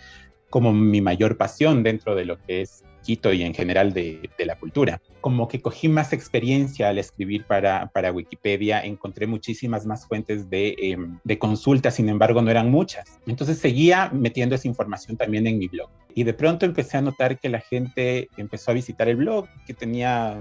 como 0.51 0.71
mi 0.71 1.01
mayor 1.01 1.37
pasión 1.37 1.81
dentro 1.81 2.13
de 2.13 2.25
lo 2.25 2.37
que 2.37 2.61
es 2.61 2.83
Quito 3.01 3.33
y 3.33 3.41
en 3.41 3.55
general 3.55 3.93
de, 3.93 4.29
la 4.37 4.59
cultura. 4.59 5.01
Como 5.21 5.47
que 5.47 5.59
cogí 5.59 5.87
más 5.87 6.13
experiencia 6.13 6.89
al 6.89 6.99
escribir 6.99 7.45
para, 7.45 7.87
para 7.87 8.11
Wikipedia, 8.11 8.81
encontré 8.81 9.25
muchísimas 9.25 9.87
más 9.87 10.07
fuentes 10.07 10.49
de, 10.49 10.75
eh, 10.77 10.97
de 11.23 11.39
consulta, 11.39 11.89
sin 11.89 12.09
embargo 12.09 12.43
no 12.43 12.51
eran 12.51 12.69
muchas. 12.69 13.19
Entonces 13.25 13.57
seguía 13.57 14.11
metiendo 14.13 14.53
esa 14.53 14.67
información 14.67 15.17
también 15.17 15.47
en 15.47 15.57
mi 15.57 15.67
blog. 15.67 15.89
Y 16.13 16.23
de 16.23 16.33
pronto 16.33 16.65
empecé 16.65 16.97
a 16.97 17.01
notar 17.01 17.39
que 17.39 17.49
la 17.49 17.59
gente 17.59 18.29
empezó 18.37 18.71
a 18.71 18.75
visitar 18.75 19.09
el 19.09 19.15
blog, 19.15 19.47
que 19.65 19.73
tenía 19.73 20.39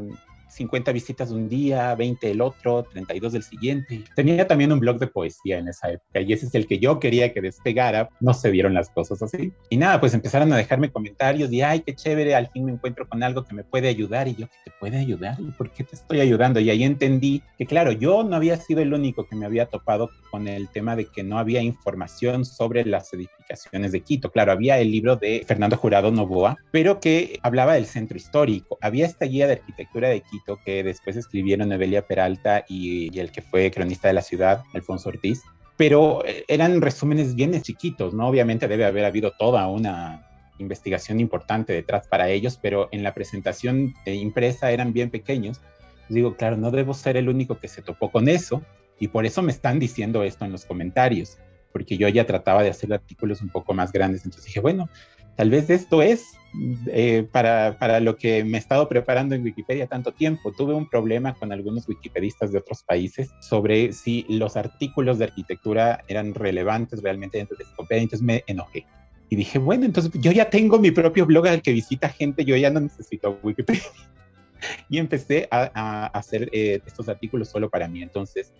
50 0.50 0.92
visitas 0.92 1.30
un 1.30 1.48
día, 1.48 1.94
20 1.94 2.30
el 2.30 2.40
otro, 2.40 2.84
32 2.92 3.32
del 3.32 3.42
siguiente. 3.42 4.04
Tenía 4.16 4.46
también 4.46 4.72
un 4.72 4.80
blog 4.80 4.98
de 4.98 5.06
poesía 5.06 5.58
en 5.58 5.68
esa 5.68 5.90
época 5.90 6.20
y 6.20 6.32
ese 6.32 6.46
es 6.46 6.54
el 6.54 6.66
que 6.66 6.78
yo 6.78 6.98
quería 6.98 7.32
que 7.32 7.40
despegara. 7.40 8.08
No 8.20 8.34
se 8.34 8.50
vieron 8.50 8.74
las 8.74 8.90
cosas 8.90 9.22
así. 9.22 9.52
Y 9.68 9.76
nada, 9.76 10.00
pues 10.00 10.14
empezaron 10.14 10.52
a 10.52 10.56
dejarme 10.56 10.90
comentarios 10.90 11.52
y, 11.52 11.62
ay, 11.62 11.80
qué 11.80 11.94
chévere, 11.94 12.34
al 12.34 12.48
fin 12.48 12.64
me 12.64 12.72
encuentro 12.72 13.08
con 13.08 13.22
algo 13.22 13.44
que 13.44 13.54
me 13.54 13.64
puede 13.64 13.88
ayudar. 13.88 14.28
Y 14.28 14.34
yo, 14.34 14.46
¿qué 14.46 14.70
te 14.70 14.72
puede 14.78 14.98
ayudar? 14.98 15.40
¿Y 15.40 15.50
por 15.52 15.70
qué 15.70 15.84
te 15.84 15.96
estoy 15.96 16.20
ayudando? 16.20 16.60
Y 16.60 16.70
ahí 16.70 16.84
entendí 16.84 17.42
que, 17.58 17.66
claro, 17.66 17.92
yo 17.92 18.22
no 18.24 18.36
había 18.36 18.56
sido 18.56 18.80
el 18.80 18.92
único 18.92 19.26
que 19.26 19.36
me 19.36 19.46
había 19.46 19.66
topado 19.66 20.10
con 20.30 20.48
el 20.48 20.68
tema 20.68 20.96
de 20.96 21.06
que 21.06 21.22
no 21.22 21.38
había 21.38 21.62
información 21.62 22.44
sobre 22.44 22.84
las 22.84 23.12
edificaciones 23.12 23.92
de 23.92 24.00
Quito. 24.00 24.30
Claro, 24.30 24.52
había 24.52 24.78
el 24.78 24.90
libro 24.90 25.16
de 25.16 25.44
Fernando 25.46 25.76
Jurado 25.76 26.10
Novoa, 26.10 26.56
pero 26.70 27.00
que 27.00 27.38
hablaba 27.42 27.74
del 27.74 27.86
centro 27.86 28.16
histórico. 28.16 28.78
Había 28.80 29.06
esta 29.06 29.26
guía 29.26 29.46
de 29.46 29.54
arquitectura 29.54 30.08
de 30.08 30.20
Quito 30.20 30.39
que 30.64 30.82
después 30.82 31.16
escribieron 31.16 31.72
Evelia 31.72 32.06
Peralta 32.06 32.64
y, 32.68 33.18
el 33.18 33.30
que 33.30 33.42
fue 33.42 33.70
cronista 33.70 34.08
de 34.08 34.14
la 34.14 34.22
ciudad, 34.22 34.62
Alfonso 34.74 35.08
Ortiz, 35.08 35.42
pero 35.76 36.24
eh, 36.24 36.44
eran 36.48 36.80
resúmenes 36.80 37.34
bien 37.34 37.60
chiquitos, 37.62 38.12
¿no? 38.14 38.28
Obviamente 38.28 38.68
debe 38.68 38.84
haber 38.84 39.04
habido 39.04 39.32
toda 39.38 39.66
una 39.66 40.26
investigación 40.58 41.20
importante 41.20 41.72
detrás 41.72 42.06
para 42.06 42.28
ellos, 42.28 42.58
pero 42.60 42.88
en 42.92 43.02
la 43.02 43.14
presentación 43.14 43.94
impresa 44.04 44.70
eran 44.70 44.92
bien 44.92 45.10
pequeños. 45.10 45.60
Digo, 46.08 46.36
claro, 46.36 46.56
no 46.56 46.70
debo 46.70 46.92
ser 46.92 47.16
el 47.16 47.28
único 47.28 47.58
que 47.58 47.68
se 47.68 47.82
topó 47.82 48.10
con 48.10 48.28
eso 48.28 48.62
y 48.98 49.08
por 49.08 49.24
eso 49.24 49.42
me 49.42 49.52
están 49.52 49.78
diciendo 49.78 50.22
esto 50.22 50.44
en 50.44 50.52
los 50.52 50.66
comentarios, 50.66 51.38
porque 51.72 51.96
yo 51.96 52.08
ya 52.08 52.26
trataba 52.26 52.62
de 52.62 52.70
hacer 52.70 52.92
artículos 52.92 53.40
un 53.40 53.48
poco 53.48 53.72
más 53.72 53.92
grandes. 53.92 54.24
Entonces 54.24 54.46
dije, 54.46 54.60
bueno, 54.60 54.90
tal 55.36 55.50
vez 55.50 55.70
esto 55.70 56.02
es 56.02 56.36
eh, 56.88 57.26
para, 57.30 57.78
para, 57.78 58.00
lo 58.00 58.16
que 58.16 58.42
me 58.44 58.58
he 58.58 58.60
estado 58.60 58.88
preparando 58.88 59.34
en 59.34 59.42
Wikipedia 59.42 59.86
tanto 59.86 60.12
tiempo. 60.12 60.52
Tuve 60.52 60.74
un 60.74 60.88
problema 60.88 61.34
con 61.34 61.52
algunos 61.52 61.88
wikipedistas 61.88 62.52
de 62.52 62.58
otros 62.58 62.82
países 62.82 63.30
sobre 63.40 63.92
si 63.92 64.26
los 64.28 64.56
artículos 64.56 65.18
de 65.18 65.24
arquitectura 65.26 66.02
eran 66.08 66.34
relevantes 66.34 67.02
realmente 67.02 67.38
dentro 67.38 67.56
de 67.56 67.64
Wikipedia, 67.64 68.02
entonces 68.02 68.26
me 68.26 68.44
enojé. 68.46 68.84
Y 69.28 69.36
dije, 69.36 69.58
bueno, 69.58 69.84
entonces 69.84 70.10
yo 70.20 70.32
ya 70.32 70.50
tengo 70.50 70.80
mi 70.80 70.90
propio 70.90 71.24
blog 71.24 71.46
al 71.46 71.62
que 71.62 71.72
visita 71.72 72.08
gente, 72.08 72.44
yo 72.44 72.56
ya 72.56 72.70
no 72.70 72.80
necesito 72.80 73.38
Wikipedia. 73.42 73.82
y 74.88 74.98
empecé 74.98 75.46
a, 75.50 75.70
a 75.72 76.06
hacer 76.06 76.48
eh, 76.52 76.80
estos 76.84 77.08
artículos 77.08 77.48
solo 77.48 77.70
para 77.70 77.86
mí. 77.86 78.02
Entonces, 78.02 78.52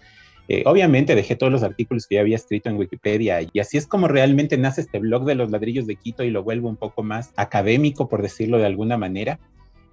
eh, 0.52 0.64
obviamente 0.66 1.14
dejé 1.14 1.36
todos 1.36 1.52
los 1.52 1.62
artículos 1.62 2.08
que 2.08 2.16
ya 2.16 2.22
había 2.22 2.34
escrito 2.34 2.68
en 2.68 2.76
Wikipedia 2.76 3.38
y 3.52 3.60
así 3.60 3.78
es 3.78 3.86
como 3.86 4.08
realmente 4.08 4.58
nace 4.58 4.80
este 4.80 4.98
blog 4.98 5.24
de 5.24 5.36
los 5.36 5.52
ladrillos 5.52 5.86
de 5.86 5.94
Quito 5.94 6.24
y 6.24 6.30
lo 6.30 6.42
vuelvo 6.42 6.68
un 6.68 6.76
poco 6.76 7.04
más 7.04 7.32
académico, 7.36 8.08
por 8.08 8.20
decirlo 8.20 8.58
de 8.58 8.66
alguna 8.66 8.98
manera. 8.98 9.38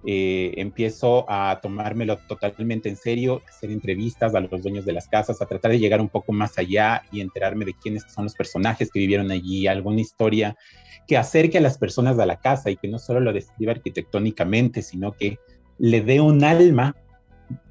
Eh, 0.04 0.54
empiezo 0.56 1.26
a 1.28 1.60
tomármelo 1.62 2.18
totalmente 2.26 2.88
en 2.88 2.96
serio, 2.96 3.40
hacer 3.48 3.70
entrevistas 3.70 4.34
a 4.34 4.40
los 4.40 4.60
dueños 4.60 4.84
de 4.84 4.94
las 4.94 5.06
casas, 5.06 5.40
a 5.40 5.46
tratar 5.46 5.70
de 5.70 5.78
llegar 5.78 6.00
un 6.00 6.08
poco 6.08 6.32
más 6.32 6.58
allá 6.58 7.02
y 7.12 7.20
enterarme 7.20 7.64
de 7.64 7.74
quiénes 7.74 8.02
son 8.12 8.24
los 8.24 8.34
personajes 8.34 8.90
que 8.90 8.98
vivieron 8.98 9.30
allí, 9.30 9.68
alguna 9.68 10.00
historia 10.00 10.56
que 11.06 11.16
acerque 11.16 11.58
a 11.58 11.60
las 11.60 11.78
personas 11.78 12.18
a 12.18 12.26
la 12.26 12.40
casa 12.40 12.68
y 12.68 12.76
que 12.76 12.88
no 12.88 12.98
solo 12.98 13.20
lo 13.20 13.32
describa 13.32 13.70
arquitectónicamente, 13.70 14.82
sino 14.82 15.12
que 15.12 15.38
le 15.78 16.00
dé 16.00 16.20
un 16.20 16.42
alma 16.42 16.96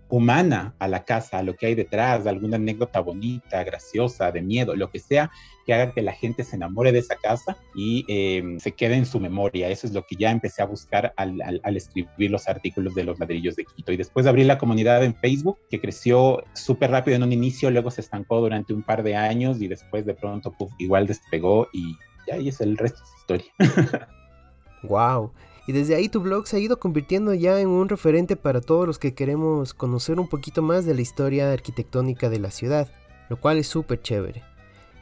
humana 0.09 0.73
a 0.79 0.87
la 0.87 1.03
casa, 1.03 1.39
a 1.39 1.43
lo 1.43 1.55
que 1.55 1.67
hay 1.67 1.75
detrás, 1.75 2.25
alguna 2.27 2.55
anécdota 2.55 2.99
bonita, 2.99 3.63
graciosa, 3.63 4.31
de 4.31 4.41
miedo, 4.41 4.75
lo 4.75 4.89
que 4.89 4.99
sea, 4.99 5.31
que 5.65 5.73
haga 5.73 5.91
que 5.91 6.01
la 6.01 6.13
gente 6.13 6.43
se 6.43 6.55
enamore 6.55 6.91
de 6.91 6.99
esa 6.99 7.15
casa 7.15 7.57
y 7.75 8.05
em, 8.07 8.59
se 8.59 8.71
quede 8.71 8.95
en 8.95 9.05
su 9.05 9.19
memoria. 9.19 9.69
Eso 9.69 9.85
es 9.85 9.93
lo 9.93 10.05
que 10.05 10.15
ya 10.15 10.31
empecé 10.31 10.61
a 10.61 10.65
buscar 10.65 11.13
al, 11.17 11.61
escribir 11.75 12.31
los 12.31 12.47
artículos 12.47 12.95
de 12.95 13.03
los 13.03 13.19
ladrillos 13.19 13.55
de 13.55 13.65
Quito. 13.65 13.91
Y 13.91 13.97
después 13.97 14.25
abrí 14.27 14.43
la 14.43 14.57
comunidad 14.57 15.03
en 15.03 15.15
Facebook, 15.15 15.57
que 15.69 15.81
creció 15.81 16.43
súper 16.53 16.91
rápido 16.91 17.17
en 17.17 17.23
un 17.23 17.33
inicio, 17.33 17.69
luego 17.69 17.91
se 17.91 18.01
estancó 18.01 18.39
durante 18.39 18.73
un 18.73 18.83
par 18.83 19.03
de 19.03 19.15
años 19.15 19.61
y 19.61 19.67
después 19.67 20.05
de 20.05 20.13
pronto 20.13 20.55
igual 20.79 21.07
despegó 21.07 21.67
y 21.73 21.95
ya 22.27 22.35
ahí 22.35 22.49
es 22.49 22.61
el 22.61 22.77
resto 22.77 22.99
de 22.99 23.05
su 23.05 23.17
historia. 23.17 24.07
wow. 24.83 25.31
Y 25.67 25.73
desde 25.73 25.95
ahí 25.95 26.07
tu 26.07 26.21
blog 26.21 26.47
se 26.47 26.55
ha 26.55 26.59
ido 26.59 26.79
convirtiendo 26.79 27.33
ya 27.33 27.59
en 27.59 27.67
un 27.67 27.89
referente 27.89 28.37
para 28.37 28.61
todos 28.61 28.87
los 28.87 28.99
que 28.99 29.13
queremos 29.13 29.73
conocer 29.73 30.17
un 30.17 30.29
poquito 30.29 30.61
más 30.61 30.85
de 30.85 30.95
la 30.95 31.01
historia 31.01 31.51
arquitectónica 31.51 32.29
de 32.29 32.39
la 32.39 32.51
ciudad, 32.51 32.89
lo 33.29 33.39
cual 33.39 33.57
es 33.57 33.67
súper 33.67 34.01
chévere. 34.01 34.43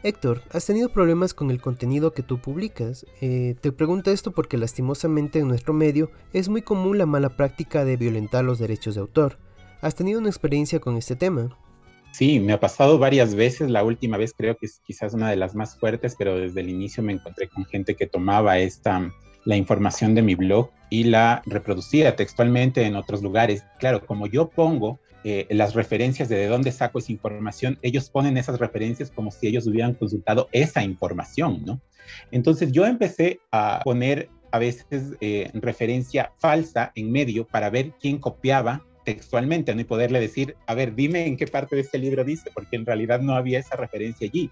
Héctor, 0.02 0.42
¿has 0.52 0.66
tenido 0.66 0.90
problemas 0.90 1.36
con 1.36 1.52
el 1.52 1.62
contenido 1.62 2.14
que 2.14 2.24
tú 2.24 2.40
publicas? 2.40 3.06
Eh, 3.22 3.56
te 3.62 3.72
pregunto 3.72 4.12
esto 4.12 4.32
porque 4.32 4.58
lastimosamente 4.58 5.40
en 5.40 5.48
nuestro 5.48 5.74
medio 5.74 6.10
es 6.34 6.50
muy 6.50 6.64
común 6.64 6.98
la 6.98 7.06
mala 7.06 7.30
práctica 7.30 7.86
de 7.86 7.98
violentar 7.98 8.44
los 8.44 8.58
derechos 8.58 8.96
de 8.96 9.02
autor. 9.02 9.38
¿Has 9.82 9.94
tenido 9.94 10.20
una 10.20 10.30
experiencia 10.30 10.80
con 10.80 10.98
este 10.98 11.16
tema? 11.16 11.56
Sí, 12.12 12.40
me 12.40 12.54
ha 12.54 12.60
pasado 12.60 12.98
varias 12.98 13.36
veces. 13.36 13.70
La 13.70 13.84
última 13.84 14.18
vez 14.18 14.34
creo 14.36 14.56
que 14.56 14.68
es 14.68 14.80
quizás 14.86 15.14
una 15.14 15.30
de 15.30 15.36
las 15.36 15.54
más 15.54 15.78
fuertes, 15.78 16.16
pero 16.18 16.38
desde 16.38 16.62
el 16.62 16.70
inicio 16.70 17.04
me 17.04 17.14
encontré 17.14 17.50
con 17.50 17.66
gente 17.66 17.96
que 17.96 18.08
tomaba 18.08 18.58
esta, 18.58 19.12
la 19.46 19.56
información 19.56 20.16
de 20.16 20.22
mi 20.22 20.36
blog 20.36 20.72
y 20.90 21.06
la 21.06 21.42
reproducía 21.46 22.16
textualmente 22.16 22.84
en 22.84 22.96
otros 22.96 23.22
lugares. 23.24 23.64
Claro, 23.80 24.06
como 24.06 24.28
yo 24.28 24.50
pongo 24.50 25.00
eh, 25.24 25.48
las 25.50 25.74
referencias 25.74 26.30
de, 26.30 26.36
de 26.36 26.48
dónde 26.48 26.72
saco 26.72 27.00
esa 27.00 27.12
información, 27.12 27.80
ellos 27.82 28.10
ponen 28.10 28.38
esas 28.38 28.60
referencias 28.60 29.10
como 29.10 29.32
si 29.32 29.48
ellos 29.48 29.66
hubieran 29.68 29.94
consultado 29.94 30.50
esa 30.52 30.84
información, 30.84 31.64
¿no? 31.66 31.82
Entonces 32.32 32.72
yo 32.72 32.86
empecé 32.86 33.40
a 33.52 33.82
poner 33.84 34.30
a 34.52 34.60
veces 34.60 35.14
eh, 35.22 35.50
referencia 35.54 36.32
falsa 36.38 36.92
en 36.96 37.12
medio 37.12 37.46
para 37.46 37.70
ver 37.70 37.92
quién 38.00 38.20
copiaba 38.20 38.86
textualmente, 39.04 39.76
¿no? 39.76 39.82
Y 39.82 39.86
poderle 39.86 40.20
decir, 40.20 40.56
a 40.66 40.74
ver, 40.74 40.96
dime 40.96 41.28
en 41.28 41.38
qué 41.38 41.46
parte 41.46 41.76
de 41.76 41.82
este 41.82 41.98
libro 41.98 42.24
dice, 42.24 42.50
porque 42.54 42.76
en 42.76 42.86
realidad 42.86 43.20
no 43.20 43.36
había 43.36 43.60
esa 43.60 43.76
referencia 43.76 44.28
allí. 44.28 44.50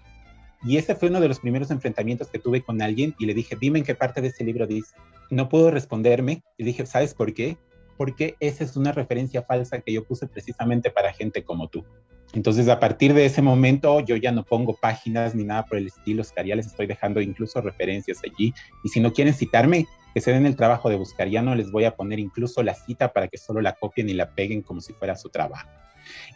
Y 0.64 0.78
ese 0.78 0.94
fue 0.94 1.10
uno 1.10 1.20
de 1.20 1.28
los 1.28 1.40
primeros 1.40 1.70
enfrentamientos 1.70 2.28
que 2.28 2.38
tuve 2.38 2.62
con 2.62 2.80
alguien 2.80 3.14
y 3.18 3.26
le 3.26 3.34
dije, 3.34 3.56
dime 3.60 3.80
en 3.80 3.84
qué 3.84 3.94
parte 3.94 4.20
de 4.20 4.28
este 4.28 4.44
libro 4.44 4.66
dice. 4.66 4.96
No 5.30 5.48
pudo 5.48 5.70
responderme 5.70 6.42
y 6.56 6.64
dije, 6.64 6.86
¿sabes 6.86 7.14
por 7.14 7.34
qué? 7.34 7.58
Porque 7.98 8.34
esa 8.40 8.64
es 8.64 8.76
una 8.76 8.92
referencia 8.92 9.42
falsa 9.42 9.80
que 9.80 9.92
yo 9.92 10.04
puse 10.04 10.26
precisamente 10.26 10.90
para 10.90 11.12
gente 11.12 11.44
como 11.44 11.68
tú. 11.68 11.84
Entonces, 12.32 12.68
a 12.68 12.80
partir 12.80 13.14
de 13.14 13.26
ese 13.26 13.42
momento, 13.42 14.00
yo 14.00 14.16
ya 14.16 14.32
no 14.32 14.42
pongo 14.42 14.74
páginas 14.74 15.34
ni 15.34 15.44
nada 15.44 15.64
por 15.66 15.78
el 15.78 15.86
estilo, 15.86 16.24
ya 16.44 16.56
les 16.56 16.66
estoy 16.66 16.86
dejando 16.86 17.20
incluso 17.20 17.60
referencias 17.60 18.20
allí. 18.24 18.52
Y 18.82 18.88
si 18.88 18.98
no 19.00 19.12
quieren 19.12 19.34
citarme, 19.34 19.86
que 20.14 20.20
se 20.20 20.32
den 20.32 20.46
el 20.46 20.56
trabajo 20.56 20.88
de 20.88 20.96
buscar, 20.96 21.28
ya 21.28 21.42
no 21.42 21.54
les 21.54 21.70
voy 21.70 21.84
a 21.84 21.94
poner 21.94 22.18
incluso 22.18 22.62
la 22.62 22.74
cita 22.74 23.12
para 23.12 23.28
que 23.28 23.36
solo 23.36 23.60
la 23.60 23.74
copien 23.74 24.08
y 24.08 24.14
la 24.14 24.30
peguen 24.30 24.62
como 24.62 24.80
si 24.80 24.92
fuera 24.94 25.16
su 25.16 25.28
trabajo. 25.28 25.68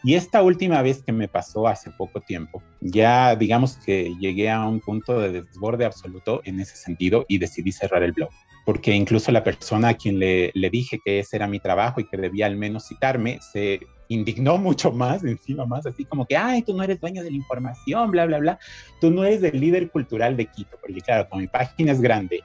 Y 0.04 0.14
esta 0.14 0.42
última 0.42 0.82
vez 0.82 1.02
que 1.02 1.12
me 1.12 1.28
pasó 1.28 1.66
hace 1.66 1.90
poco 1.90 2.20
tiempo, 2.20 2.62
ya 2.80 3.36
digamos 3.36 3.76
que 3.78 4.14
llegué 4.20 4.50
a 4.50 4.66
un 4.66 4.80
punto 4.80 5.18
de 5.20 5.42
desborde 5.42 5.84
absoluto 5.84 6.40
en 6.44 6.60
ese 6.60 6.76
sentido 6.76 7.24
y 7.28 7.38
decidí 7.38 7.72
cerrar 7.72 8.02
el 8.02 8.12
blog. 8.12 8.30
Porque 8.64 8.94
incluso 8.94 9.32
la 9.32 9.44
persona 9.44 9.90
a 9.90 9.94
quien 9.94 10.18
le, 10.18 10.50
le, 10.54 10.68
dije 10.68 11.00
que 11.02 11.20
ese 11.20 11.36
era 11.36 11.46
mi 11.46 11.58
trabajo 11.58 12.00
y 12.00 12.08
que 12.08 12.18
debía 12.18 12.46
al 12.46 12.56
menos 12.56 12.86
citarme, 12.86 13.38
se 13.40 13.80
indignó 14.08 14.58
mucho 14.58 14.92
más, 14.92 15.24
encima 15.24 15.64
más, 15.66 15.86
así 15.86 16.04
como 16.04 16.26
que, 16.26 16.36
ay, 16.36 16.62
tú 16.62 16.76
no 16.76 16.82
eres 16.82 17.00
dueño 17.00 17.22
de 17.22 17.30
la 17.30 17.36
información, 17.36 18.10
bla, 18.10 18.26
bla, 18.26 18.38
bla, 18.38 18.58
tú 19.00 19.10
no 19.10 19.24
eres 19.24 19.42
el 19.42 19.60
líder 19.60 19.90
cultural 19.90 20.36
de 20.36 20.46
Quito, 20.46 20.76
porque 20.80 21.00
claro, 21.00 21.28
como 21.28 21.40
mi 21.40 21.48
página 21.48 21.92
es 21.92 22.00
grande, 22.00 22.42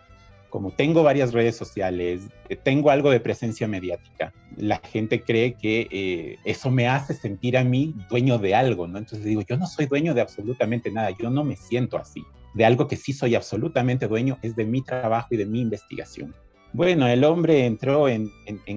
como 0.54 0.70
tengo 0.70 1.02
varias 1.02 1.34
redes 1.34 1.56
sociales, 1.56 2.28
eh, 2.48 2.56
tengo 2.56 2.92
algo 2.92 3.10
de 3.10 3.20
presencia 3.20 3.68
mediática, 3.68 4.32
la 4.56 4.78
gente 4.78 5.24
cree 5.24 5.56
que 5.56 5.88
eh, 5.90 6.38
eso 6.46 6.70
me 6.70 6.88
hace 6.88 7.16
sentir 7.16 7.58
a 7.58 7.64
mí 7.64 7.96
dueño 8.08 8.38
de 8.38 8.54
algo, 8.54 8.88
¿no? 8.88 9.00
Entonces 9.00 9.26
digo, 9.26 9.42
yo 9.42 9.58
no 9.58 9.66
soy 9.66 9.88
dueño 9.88 10.14
de 10.14 10.22
absolutamente 10.22 10.92
nada, 10.92 11.10
yo 11.20 11.32
no 11.32 11.44
me 11.44 11.56
siento 11.56 11.98
así 11.98 12.24
de 12.54 12.66
algo 12.66 12.88
que 12.88 12.98
sí 12.98 13.14
soy 13.14 13.34
absolutamente 13.34 14.08
dueño, 14.08 14.38
es 14.44 14.56
de 14.56 14.64
mi 14.64 14.84
trabajo 14.84 15.30
y 15.32 15.38
de 15.38 15.48
mi 15.48 15.60
investigación. 15.60 16.36
Bueno, 16.72 17.08
el 17.08 17.24
hombre 17.24 17.66
entró 17.66 18.08
en, 18.08 18.30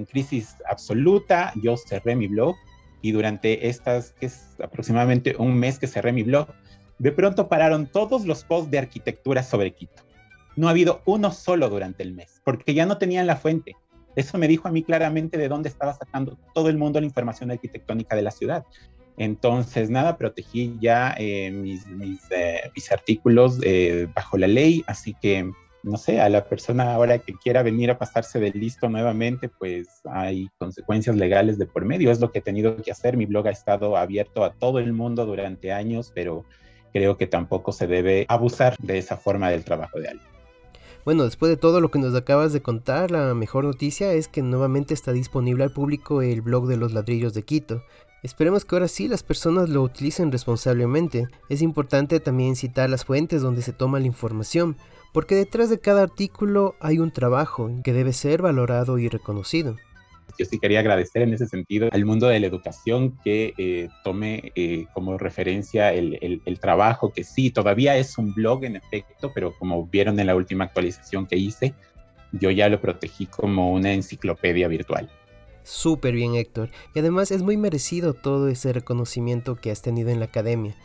crisis 0.09 0.55
absoluta, 0.67 1.53
yo 1.61 1.77
cerré 1.77 2.15
mi 2.15 2.25
blog 2.25 2.55
y 3.03 3.11
durante 3.11 3.67
estas, 3.67 4.13
que 4.13 4.25
es 4.25 4.55
aproximadamente 4.63 5.35
un 5.37 5.53
mes 5.53 5.77
que 5.77 5.85
cerré 5.85 6.11
mi 6.11 6.23
blog, 6.23 6.47
de 6.97 7.11
pronto 7.11 7.47
pararon 7.47 7.85
todos 7.85 8.25
los 8.25 8.43
posts 8.43 8.71
de 8.71 8.79
arquitectura 8.79 9.43
sobre 9.43 9.75
Quito. 9.75 10.06
No 10.57 10.67
ha 10.67 10.71
habido 10.71 11.01
uno 11.05 11.31
solo 11.31 11.69
durante 11.69 12.03
el 12.03 12.13
mes, 12.13 12.41
porque 12.43 12.73
ya 12.73 12.85
no 12.85 12.97
tenían 12.97 13.27
la 13.27 13.37
fuente. 13.37 13.75
Eso 14.15 14.39
me 14.39 14.47
dijo 14.47 14.67
a 14.67 14.71
mí 14.71 14.81
claramente 14.81 15.37
de 15.37 15.47
dónde 15.47 15.69
estaba 15.69 15.93
sacando 15.93 16.37
todo 16.55 16.69
el 16.69 16.77
mundo 16.77 16.99
la 16.99 17.05
información 17.05 17.51
arquitectónica 17.51 18.15
de 18.15 18.23
la 18.23 18.31
ciudad. 18.31 18.65
Entonces, 19.17 19.91
nada, 19.91 20.17
protegí 20.17 20.75
ya 20.79 21.15
eh, 21.17 21.47
eh, 21.47 22.71
mis, 22.75 22.91
artículos 22.91 23.59
eh, 23.63 24.07
bajo 24.15 24.37
la 24.37 24.47
ley, 24.47 24.83
así 24.87 25.15
que, 25.21 25.51
no 25.83 25.97
sé, 25.97 26.21
a 26.21 26.29
la 26.29 26.45
persona 26.45 26.93
ahora 26.93 27.19
que 27.19 27.33
quiera 27.33 27.61
venir 27.61 27.91
a 27.91 27.99
pasarse 27.99 28.39
de 28.39 28.51
listo 28.51 28.89
nuevamente, 28.89 29.49
pues 29.49 29.87
hay 30.05 30.49
consecuencias 30.57 31.15
legales 31.15 31.59
de 31.59 31.67
por 31.67 31.85
medio, 31.85 32.09
es 32.09 32.19
lo 32.19 32.31
que 32.31 32.39
he 32.39 32.43
tenido 32.43 32.75
que 32.77 32.91
hacer. 32.91 33.17
Mi 33.17 33.27
blog 33.27 33.47
ha 33.47 33.51
estado 33.51 33.97
abierto 33.97 34.43
a 34.43 34.53
todo 34.53 34.79
el 34.79 34.93
mundo 34.93 35.27
durante 35.27 35.71
años, 35.71 36.11
pero 36.13 36.45
creo 36.93 37.17
que 37.17 37.27
tampoco 37.27 37.71
se 37.71 37.85
debe 37.85 38.25
abusar 38.29 38.75
de 38.79 38.97
esa 38.97 39.17
forma 39.17 39.51
del 39.51 39.63
trabajo 39.63 39.99
de 39.99 40.09
alguien. 40.09 40.36
Bueno, 41.07 41.23
después 41.23 41.49
de 41.49 41.55
todo 41.55 41.79
lo 41.79 41.89
que 41.89 41.99
nos 41.99 42.13
acabas 42.15 42.51
de 42.51 42.61
contar, 42.61 43.11
la 43.11 43.33
mejor 43.33 43.63
noticia 43.63 44.11
es 44.11 44.27
que 44.27 44.41
nuevamente 44.41 44.93
está 44.93 45.13
disponible 45.13 45.63
al 45.63 45.71
público 45.71 46.21
el 46.21 46.41
blog 46.41 46.67
de 46.67 46.75
los 46.75 46.91
ladrillos 46.91 47.33
de 47.33 47.43
Quito. 47.43 47.81
Esperemos 48.23 48.65
que 48.65 48.75
ahora 48.75 48.89
sí 48.89 49.07
las 49.07 49.23
personas 49.23 49.69
lo 49.69 49.83
utilicen 49.83 50.33
responsablemente. 50.33 51.29
Es 51.47 51.61
importante 51.61 52.19
también 52.19 52.57
citar 52.57 52.89
las 52.89 53.05
fuentes 53.05 53.41
donde 53.41 53.61
se 53.61 53.71
toma 53.71 54.01
la 54.01 54.05
información, 54.05 54.75
porque 55.13 55.35
detrás 55.35 55.69
de 55.69 55.79
cada 55.79 56.03
artículo 56.03 56.75
hay 56.81 56.99
un 56.99 57.11
trabajo 57.11 57.71
que 57.85 57.93
debe 57.93 58.11
ser 58.11 58.41
valorado 58.41 58.97
y 58.97 59.07
reconocido. 59.07 59.77
Yo 60.37 60.45
sí 60.45 60.59
quería 60.59 60.81
agradecer 60.81 61.21
en 61.23 61.33
ese 61.33 61.47
sentido 61.47 61.89
al 61.91 62.05
mundo 62.05 62.27
de 62.27 62.39
la 62.39 62.47
educación 62.47 63.17
que 63.23 63.53
eh, 63.57 63.89
tome 64.03 64.51
eh, 64.55 64.85
como 64.93 65.17
referencia 65.17 65.93
el, 65.93 66.41
el 66.45 66.59
trabajo, 66.59 67.11
que 67.11 67.23
sí, 67.23 67.49
todavía 67.49 67.97
es 67.97 68.17
un 68.17 68.33
blog 68.33 68.65
en 68.65 68.75
efecto, 68.75 69.31
pero 69.33 69.53
como 69.57 69.85
vieron 69.87 70.19
en 70.19 70.27
la 70.27 70.35
última 70.35 70.65
actualización 70.65 71.25
que 71.25 71.37
hice, 71.37 71.73
yo 72.31 72.51
ya 72.51 72.69
lo 72.69 72.79
protegí 72.81 73.25
como 73.25 73.71
una 73.73 73.93
enciclopedia 73.93 74.67
virtual. 74.67 75.09
Súper 75.63 76.13
bien 76.13 76.35
Héctor, 76.35 76.69
y 76.95 76.99
además 76.99 77.31
es 77.31 77.41
muy 77.41 77.57
merecido 77.57 78.13
todo 78.13 78.47
ese 78.47 78.71
reconocimiento 78.71 79.55
que 79.55 79.71
has 79.71 79.81
tenido 79.81 80.09
en 80.09 80.19
la 80.19 80.25
academia. 80.25 80.75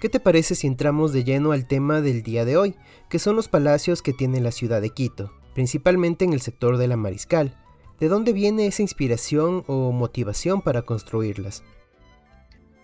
¿Qué 0.00 0.08
te 0.08 0.20
parece 0.20 0.54
si 0.54 0.68
entramos 0.68 1.12
de 1.12 1.24
lleno 1.24 1.50
al 1.50 1.66
tema 1.66 2.00
del 2.00 2.22
día 2.22 2.44
de 2.44 2.56
hoy, 2.56 2.76
que 3.10 3.18
son 3.18 3.34
los 3.34 3.48
palacios 3.48 4.00
que 4.00 4.12
tiene 4.12 4.40
la 4.40 4.52
ciudad 4.52 4.80
de 4.80 4.90
Quito, 4.90 5.32
principalmente 5.54 6.24
en 6.24 6.32
el 6.32 6.40
sector 6.40 6.76
de 6.76 6.86
la 6.86 6.96
Mariscal? 6.96 7.56
¿De 8.00 8.06
dónde 8.06 8.32
viene 8.32 8.66
esa 8.66 8.82
inspiración 8.82 9.64
o 9.66 9.90
motivación 9.90 10.62
para 10.62 10.82
construirlas? 10.82 11.64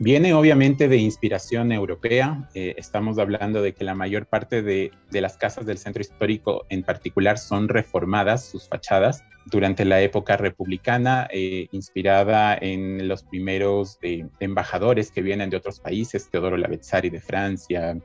Viene 0.01 0.35
obviamente 0.35 0.89
de 0.89 0.97
inspiración 0.97 1.71
europea. 1.71 2.51
Eh, 2.55 2.75
estamos 2.79 3.17
hablando 3.21 3.63
de 3.63 3.75
que 3.75 3.85
la 3.85 3.95
mayor 3.95 4.27
parte 4.27 4.61
de, 4.61 4.91
las 5.13 5.37
casas 5.37 5.67
del 5.67 5.79
centro 5.79 6.01
histórico 6.01 6.67
en 6.69 6.83
particular 6.83 7.39
son 7.39 7.69
reformadas, 7.69 8.45
sus 8.45 8.69
fachadas, 8.69 9.23
durante 9.47 9.85
la 9.85 10.01
época 10.01 10.37
republicana, 10.37 11.29
eh, 11.31 11.69
inspirada 11.71 12.59
en 12.61 13.07
los 13.07 13.23
primeros 13.23 13.99
eh, 14.03 14.27
embajadores 14.41 15.13
que 15.13 15.23
vienen 15.23 15.49
de 15.49 15.59
otros 15.59 15.79
países, 15.79 16.29
Teodoro 16.29 16.57
Lavezzari 16.57 17.09
de 17.09 17.21
Francia, 17.21 17.97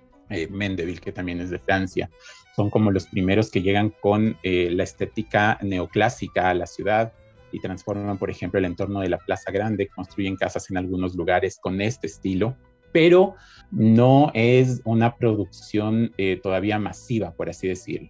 Mendeville 0.52 1.00
que 1.00 1.12
también 1.12 1.42
es 1.42 1.50
de 1.50 1.58
Francia. 1.58 2.08
Son 2.60 2.70
como 2.70 2.92
los 2.92 3.08
primeros 3.08 3.50
que 3.50 3.62
llegan 3.62 3.94
con 4.02 4.38
la 4.44 4.84
estética 4.84 5.58
neoclásica 5.62 6.50
a 6.50 6.54
la 6.54 6.66
ciudad 6.66 7.14
y 7.54 7.62
transforman, 7.62 8.18
por 8.18 8.30
ejemplo, 8.30 8.60
el 8.60 8.66
entorno 8.66 9.00
de 9.00 9.08
la 9.08 9.18
Plaza 9.18 9.50
Grande, 9.50 9.88
construyen 9.88 10.36
casas 10.36 10.70
en 10.70 10.76
algunos 10.76 11.16
lugares 11.16 11.58
con 11.58 11.80
este 11.80 12.08
estilo, 12.08 12.58
pero 12.92 13.36
no 13.72 14.30
es 14.34 14.82
una 14.84 15.16
producción 15.16 16.12
eh, 16.18 16.38
todavía 16.44 16.78
masiva, 16.80 17.32
por 17.32 17.50
así 17.50 17.70
decirlo. 17.70 18.10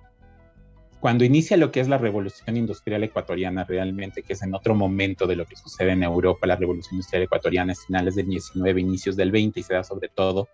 Cuando 0.99 1.25
inicia 1.25 1.55
lo 1.55 1.71
que 1.71 1.81
es 1.81 1.87
la 1.87 1.99
revolución 1.99 2.57
industrial 2.57 3.03
ecuatoriana 3.03 3.65
realmente, 3.65 4.23
que 4.23 4.33
es 4.33 4.41
en 4.41 4.55
otro 4.55 4.73
momento 4.73 5.27
de 5.27 5.35
lo 5.35 5.45
que 5.45 5.57
sucede 5.57 5.91
en 5.91 6.01
Europa, 6.01 6.47
la 6.47 6.55
revolución 6.55 6.95
industrial 6.95 7.21
ecuatoriana 7.21 7.73
es 7.73 7.85
finales 7.85 8.15
del 8.15 8.25
19, 8.25 8.81
inicios 8.81 9.15
del 9.15 9.29
20 9.29 9.59
y 9.59 9.63
se 9.63 9.75
da 9.75 9.83
sobre 9.83 10.09
todo 10.09 10.47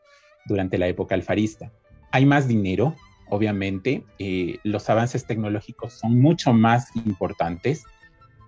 durante 0.45 0.77
la 0.77 0.89
época 0.89 1.15
alfarista. 1.15 1.71
Hay 2.11 2.25
más 2.25 2.45
dinero, 2.49 2.93
obviamente, 3.29 4.03
eh, 4.19 4.59
los 4.63 4.89
avances 4.89 5.25
tecnológicos 5.25 5.93
son 5.93 6.19
mucho 6.19 6.53
más 6.53 6.95
importantes, 6.95 7.83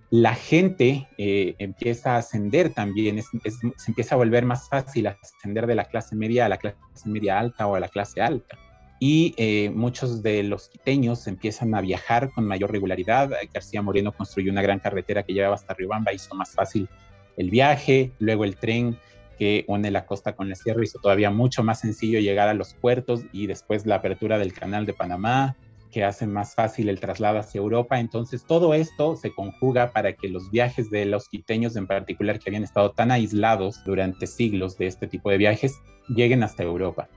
la 0.09 0.35
gente 0.35 1.07
eh, 1.17 1.55
empieza 1.59 2.15
a 2.15 2.17
ascender 2.19 2.73
también, 2.73 3.21
se 3.21 3.87
empieza 3.87 4.15
a 4.15 4.17
volver 4.17 4.45
más 4.45 4.69
fácil 4.69 5.07
ascender 5.07 5.67
de 5.67 5.75
la 5.75 5.85
clase 5.85 6.15
media 6.15 6.45
a 6.45 6.49
la 6.49 6.57
clase 6.57 6.77
media 7.05 7.39
alta 7.39 7.67
o 7.67 7.75
a 7.75 7.79
la 7.79 7.89
clase 7.89 8.21
alta. 8.21 8.57
Y 8.99 9.35
eh, 9.37 9.69
muchos 9.69 10.23
de 10.23 10.43
los 10.43 10.69
quiteños 10.69 11.27
empiezan 11.27 11.75
a 11.75 11.81
viajar 11.81 12.31
con 12.31 12.45
mayor 12.45 12.71
regularidad. 12.71 13.29
García 13.53 13.81
Moreno 13.81 14.11
construyó 14.11 14.51
una 14.51 14.61
gran 14.61 14.79
carretera 14.79 15.23
que 15.23 15.33
llevaba 15.33 15.55
hasta 15.55 15.73
Riobamba, 15.73 16.13
hizo 16.13 16.33
más 16.35 16.51
fácil 16.51 16.87
el 17.35 17.49
viaje. 17.49 18.11
Luego 18.17 18.43
el 18.45 18.55
tren 18.55 18.97
que 19.37 19.65
une 19.67 19.91
la 19.91 20.05
costa 20.05 20.35
con 20.35 20.49
la 20.49 20.55
sierra 20.55 20.83
hizo 20.83 20.99
todavía 20.99 21.29
mucho 21.31 21.63
más 21.63 21.79
sencillo 21.79 22.19
llegar 22.19 22.49
a 22.49 22.53
los 22.53 22.73
puertos 22.73 23.21
y 23.31 23.47
después 23.47 23.85
la 23.85 23.95
apertura 23.95 24.37
del 24.37 24.53
canal 24.53 24.85
de 24.85 24.93
Panamá 24.93 25.55
que 25.91 26.03
hacen 26.03 26.31
más 26.31 26.53
fácil 26.53 26.89
el 26.89 26.99
traslado 26.99 27.39
hacia 27.39 27.59
Europa. 27.59 27.99
Entonces, 27.99 28.43
todo 28.45 28.73
esto 28.73 29.15
se 29.15 29.31
conjuga 29.33 29.91
para 29.91 30.13
que 30.13 30.27
los 30.27 30.51
viajes 30.51 30.89
de 30.89 31.05
los 31.05 31.29
quiteños 31.29 31.75
en 31.75 31.87
particular, 31.87 32.39
que 32.39 32.49
habían 32.49 32.63
estado 32.63 32.91
tan 32.91 33.11
aislados 33.11 33.83
durante 33.85 34.27
siglos 34.27 34.77
de 34.77 34.87
este 34.87 35.07
tipo 35.07 35.29
de 35.29 35.37
viajes, 35.37 35.79
lleguen 36.09 36.43
hasta 36.43 36.63
Europa 36.63 37.07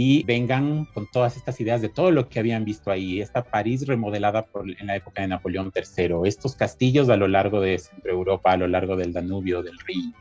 y 0.00 0.22
vengan 0.22 0.84
con 0.94 1.08
todas 1.10 1.36
estas 1.36 1.60
ideas 1.60 1.82
de 1.82 1.88
todo 1.88 2.12
lo 2.12 2.28
que 2.28 2.38
habían 2.38 2.64
visto 2.64 2.92
ahí, 2.92 3.20
esta 3.20 3.42
París 3.42 3.84
remodelada 3.84 4.46
en 4.78 4.86
la 4.86 4.94
época 4.94 5.22
de 5.22 5.28
Napoleón 5.28 5.72
III, 5.74 6.20
estos 6.24 6.54
castillos 6.54 7.08
a 7.08 7.16
lo 7.16 7.26
largo 7.26 7.60
de 7.60 7.80
Centro 7.80 8.12
Europa, 8.12 8.52
a 8.52 8.56
lo 8.56 8.68
largo 8.68 8.94
del 8.94 9.12
Danubio, 9.12 9.60
del 9.60 9.76
Rin, 9.80 10.14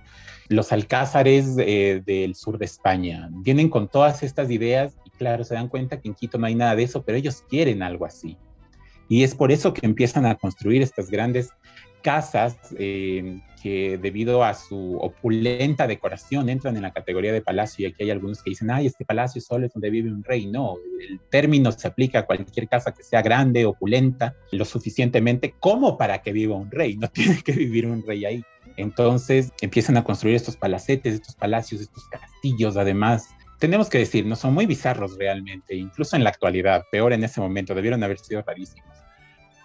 los 0.49 0.71
alcázares 0.71 1.55
eh, 1.59 2.01
del 2.05 2.35
sur 2.35 2.57
de 2.57 2.65
España, 2.65 3.29
vienen 3.31 3.69
con 3.69 3.87
todas 3.87 4.23
estas 4.23 4.49
ideas 4.49 4.97
claro, 5.17 5.43
se 5.43 5.55
dan 5.55 5.67
cuenta 5.67 5.99
que 5.99 6.07
en 6.07 6.13
Quito 6.13 6.37
no 6.37 6.45
hay 6.45 6.55
nada 6.55 6.75
de 6.75 6.83
eso, 6.83 7.03
pero 7.03 7.17
ellos 7.17 7.43
quieren 7.49 7.83
algo 7.83 8.05
así. 8.05 8.37
Y 9.09 9.23
es 9.23 9.35
por 9.35 9.51
eso 9.51 9.73
que 9.73 9.85
empiezan 9.85 10.25
a 10.25 10.35
construir 10.35 10.81
estas 10.81 11.09
grandes 11.09 11.49
casas 12.03 12.57
eh, 12.77 13.39
que 13.61 13.97
debido 13.97 14.43
a 14.43 14.53
su 14.53 14.97
opulenta 14.97 15.87
decoración 15.87 16.47
entran 16.49 16.75
en 16.75 16.83
la 16.83 16.93
categoría 16.93 17.33
de 17.33 17.41
palacio 17.41 17.87
y 17.87 17.91
aquí 17.91 18.03
hay 18.03 18.11
algunos 18.11 18.43
que 18.43 18.51
dicen, 18.51 18.69
ay, 18.69 18.85
este 18.85 19.03
palacio 19.03 19.41
solo 19.41 19.65
es 19.65 19.73
donde 19.73 19.89
vive 19.89 20.11
un 20.11 20.23
rey. 20.23 20.45
No, 20.45 20.75
el 21.09 21.19
término 21.31 21.71
se 21.71 21.87
aplica 21.87 22.19
a 22.19 22.25
cualquier 22.25 22.67
casa 22.67 22.93
que 22.93 23.03
sea 23.03 23.21
grande, 23.21 23.65
opulenta, 23.65 24.35
lo 24.51 24.65
suficientemente 24.65 25.55
como 25.59 25.97
para 25.97 26.21
que 26.21 26.31
viva 26.31 26.55
un 26.55 26.69
rey, 26.69 26.97
no 26.97 27.07
tiene 27.11 27.41
que 27.41 27.53
vivir 27.53 27.87
un 27.87 28.05
rey 28.05 28.25
ahí. 28.25 28.43
Entonces 28.77 29.51
empiezan 29.61 29.97
a 29.97 30.03
construir 30.03 30.35
estos 30.35 30.55
palacetes, 30.55 31.15
estos 31.15 31.35
palacios, 31.35 31.81
estos 31.81 32.07
castillos, 32.09 32.77
además 32.77 33.27
tenemos 33.59 33.89
que 33.89 33.97
decir, 33.97 34.25
no 34.25 34.35
son 34.35 34.53
muy 34.53 34.65
bizarros 34.65 35.17
realmente, 35.17 35.75
incluso 35.75 36.15
en 36.15 36.23
la 36.23 36.29
actualidad, 36.29 36.85
peor 36.91 37.13
en 37.13 37.23
ese 37.23 37.41
momento, 37.41 37.73
debieron 37.73 38.03
haber 38.03 38.19
sido 38.19 38.43
rarísimos. 38.45 38.85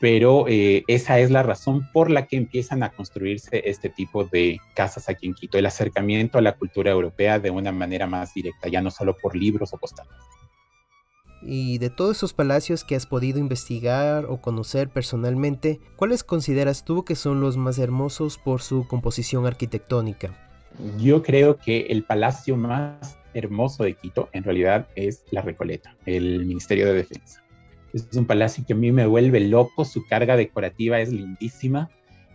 pero 0.01 0.47
eh, 0.49 0.83
esa 0.89 1.21
es 1.21 1.31
la 1.31 1.45
razón 1.45 1.89
por 1.93 2.11
la 2.11 2.27
que 2.27 2.37
empiezan 2.37 2.83
a 2.83 2.91
construirse 2.91 3.63
este 3.65 3.89
tipo 3.89 4.25
de 4.25 4.59
casas 4.75 5.09
aquí 5.09 5.29
en 5.29 5.35
Quito, 5.35 5.59
el 5.59 5.67
acercamiento 5.67 6.39
a 6.39 6.43
la 6.43 6.57
cultura 6.57 6.91
europea 6.91 7.39
de 7.39 7.51
una 7.51 7.71
manera 7.71 8.09
más 8.09 8.35
directa, 8.35 8.69
ya 8.69 8.81
no 8.81 8.91
solo 8.91 9.17
por 9.17 9.37
libros 9.37 9.73
o 9.73 9.79
postales. 9.79 10.13
Y 11.45 11.79
de 11.79 11.91
todos 11.91 12.17
esos 12.17 12.33
palacios 12.33 12.85
que 12.85 12.95
has 12.95 13.07
podido 13.07 13.39
investigar 13.39 14.27
o 14.27 14.41
conocer 14.41 14.89
personalmente, 14.89 15.81
¿cuáles 15.97 16.23
consideras 16.23 16.85
tú 16.85 17.05
que 17.05 17.17
son 17.17 17.41
los 17.41 17.57
más 17.57 17.79
hermosos 17.79 18.39
por 18.39 18.63
su 18.63 18.87
composición 18.87 19.47
arquitectónica? 19.47 20.37
Yo 20.99 21.23
creo 21.23 21.59
que 21.59 21.87
el 21.91 22.05
palacio 22.05 22.57
más 22.57 23.19
hermoso 23.35 23.85
de 23.85 23.95
Quito 23.95 24.29
en 24.33 24.45
realidad 24.45 24.89
es 24.95 25.25
la 25.31 25.43
Recoleta, 25.43 25.97
el 26.07 26.47
Ministerio 26.47 26.87
de 26.87 26.95
Defensa. 26.95 27.43
Es 27.93 28.09
un 28.15 28.25
palacio 28.25 28.65
que 28.67 28.73
a 28.73 28.77
mí 28.77 28.91
me 28.91 29.07
vuelve 29.07 29.41
loco, 29.41 29.85
su 29.85 30.07
carga 30.07 30.37
decorativa 30.37 31.01
es 31.01 31.13
lindísima 31.13 31.91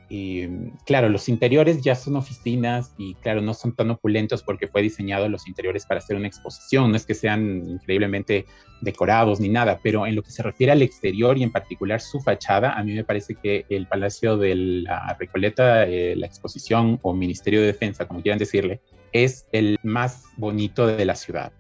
eh, 0.10 0.72
claro, 0.86 1.10
los 1.10 1.28
interiores 1.28 1.82
ya 1.82 1.94
son 1.96 2.16
oficinas 2.16 2.94
y 2.98 3.16
claro, 3.16 3.42
no 3.42 3.54
son 3.54 3.76
tan 3.76 3.92
opulentos 3.92 4.42
porque 4.42 4.68
fue 4.68 4.82
diseñado 4.82 5.28
los 5.28 5.48
interiores 5.48 5.86
para 5.86 6.00
hacer 6.00 6.16
una 6.16 6.28
exposición, 6.28 6.92
no 6.92 6.98
es 6.98 7.06
que 7.06 7.14
sean 7.14 7.64
increíblemente 7.68 8.46
decorados 8.82 9.40
ni 9.40 9.50
nada, 9.50 9.80
pero 9.84 10.06
en 10.06 10.16
lo 10.16 10.24
que 10.24 10.32
se 10.32 10.44
refiere 10.44 10.72
al 10.72 10.82
exterior 10.82 11.38
y 11.38 11.44
en 11.44 11.52
particular 11.52 12.00
su 12.00 12.22
fachada, 12.22 12.74
a 12.74 12.84
mí 12.84 12.94
me 12.94 13.04
parece 13.04 13.36
que 13.36 13.66
el 13.70 13.88
Palacio 13.88 14.38
de 14.38 14.56
la 14.56 15.16
Recoleta, 15.20 15.86
eh, 15.86 16.16
la 16.16 16.28
exposición 16.28 17.00
o 17.02 17.14
Ministerio 17.14 17.60
de 17.60 17.68
Defensa, 17.68 18.08
como 18.08 18.22
quieran 18.22 18.40
decirle, 18.40 18.80
es 19.12 19.46
el 19.52 19.78
más 19.84 20.24
bonito 20.38 20.88
de 20.88 21.06
la 21.06 21.16
ciudad. 21.16 21.52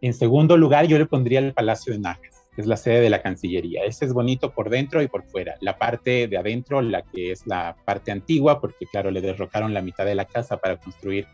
En 0.00 0.14
segundo 0.14 0.56
lugar, 0.56 0.86
yo 0.86 0.98
le 0.98 1.06
pondría 1.06 1.38
el 1.38 1.52
Palacio 1.52 1.92
de 1.92 2.00
Nájera 2.00 2.31
es 2.56 2.66
la 2.66 2.76
sede 2.76 3.00
de 3.00 3.10
la 3.10 3.22
Cancillería. 3.22 3.84
Ese 3.84 4.04
es 4.04 4.12
bonito 4.12 4.52
por 4.52 4.68
dentro 4.68 5.02
y 5.02 5.08
por 5.08 5.24
fuera. 5.24 5.54
La 5.60 5.78
parte 5.78 6.28
de 6.28 6.36
adentro, 6.36 6.82
la 6.82 7.02
que 7.02 7.32
es 7.32 7.46
la 7.46 7.76
parte 7.84 8.10
antigua, 8.12 8.60
porque 8.60 8.86
claro, 8.86 9.10
le 9.10 9.20
derrocaron 9.20 9.72
la 9.72 9.82
mitad 9.82 10.04
de 10.04 10.14
la 10.14 10.26
casa 10.26 10.58
para 10.58 10.76
construir 10.76 11.26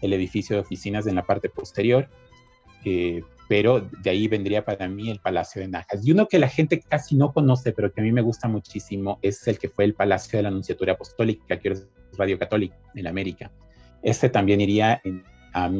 el 0.00 0.12
edificio 0.12 0.56
de 0.56 0.62
oficinas 0.62 1.06
en 1.06 1.16
la 1.16 1.24
parte 1.24 1.48
posterior. 1.48 2.08
Pero 3.48 3.80
de 3.80 4.10
ahí 4.10 4.28
vendría 4.28 4.64
para 4.64 4.86
mí 4.86 5.10
el 5.10 5.18
Palacio 5.18 5.60
de 5.60 5.68
Najas. 5.68 6.06
Y 6.06 6.12
uno 6.12 6.28
que 6.28 6.38
la 6.38 6.48
gente 6.48 6.80
casi 6.80 7.16
no 7.16 7.32
conoce, 7.32 7.72
pero 7.72 7.92
que 7.92 8.00
a 8.00 8.04
mí 8.04 8.12
me 8.12 8.22
gusta 8.22 8.46
muchísimo, 8.46 9.18
es 9.22 9.46
el 9.48 9.58
que 9.58 9.68
fue 9.68 9.84
el 9.84 9.94
Palacio 9.94 10.38
de 10.38 10.44
la 10.44 10.50
Anunciatura 10.50 10.92
Apostólica, 10.92 11.58
que 11.58 11.70
es 11.70 11.88
Radio 12.16 12.38
Católica 12.38 12.76
en 12.94 13.08
América. 13.08 13.50
Este 14.02 14.28
también 14.28 14.60
iría 14.60 15.02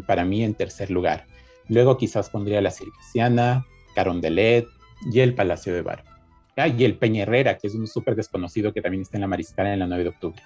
para 0.07 0.25
mí 0.25 0.43
en 0.43 0.55
tercer 0.55 0.91
lugar. 0.91 1.27
Luego 1.69 1.97
quizás 1.97 2.29
pondría 2.29 2.61
la 2.61 2.73
Circasiana, 2.73 3.65
Carondelet, 3.95 4.67
y 5.11 5.21
el 5.21 5.35
Palacio 5.35 5.75
de 5.75 5.83
Bar. 5.83 6.05
Ah, 6.57 6.69
y 6.69 6.85
el 6.85 6.97
Peña 6.97 7.23
Herrera, 7.23 7.57
que 7.57 7.69
es 7.69 7.75
un 7.75 7.87
súper 7.87 8.17
desconocido 8.17 8.73
que 8.73 8.83
también 8.83 9.03
está 9.03 9.17
en 9.17 9.23
la 9.23 9.27
Mariscala 9.27 9.73
en 9.73 9.79
la 9.79 9.87
9 9.87 10.05
de 10.05 10.11
octubre. 10.11 10.43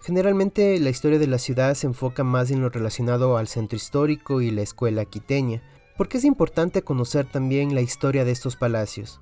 Generalmente 0.00 0.78
la 0.80 0.90
historia 0.90 1.18
de 1.18 1.26
la 1.26 1.38
ciudad 1.38 1.74
se 1.74 1.86
enfoca 1.86 2.24
más 2.24 2.50
en 2.50 2.62
lo 2.62 2.70
relacionado 2.70 3.36
al 3.36 3.48
centro 3.48 3.76
histórico 3.76 4.40
y 4.40 4.50
la 4.50 4.62
escuela 4.62 5.04
quiteña. 5.04 5.62
¿Por 5.96 6.08
qué 6.08 6.18
es 6.18 6.24
importante 6.24 6.82
conocer 6.82 7.26
también 7.26 7.74
la 7.74 7.80
historia 7.80 8.24
de 8.24 8.30
estos 8.30 8.56
palacios? 8.56 9.20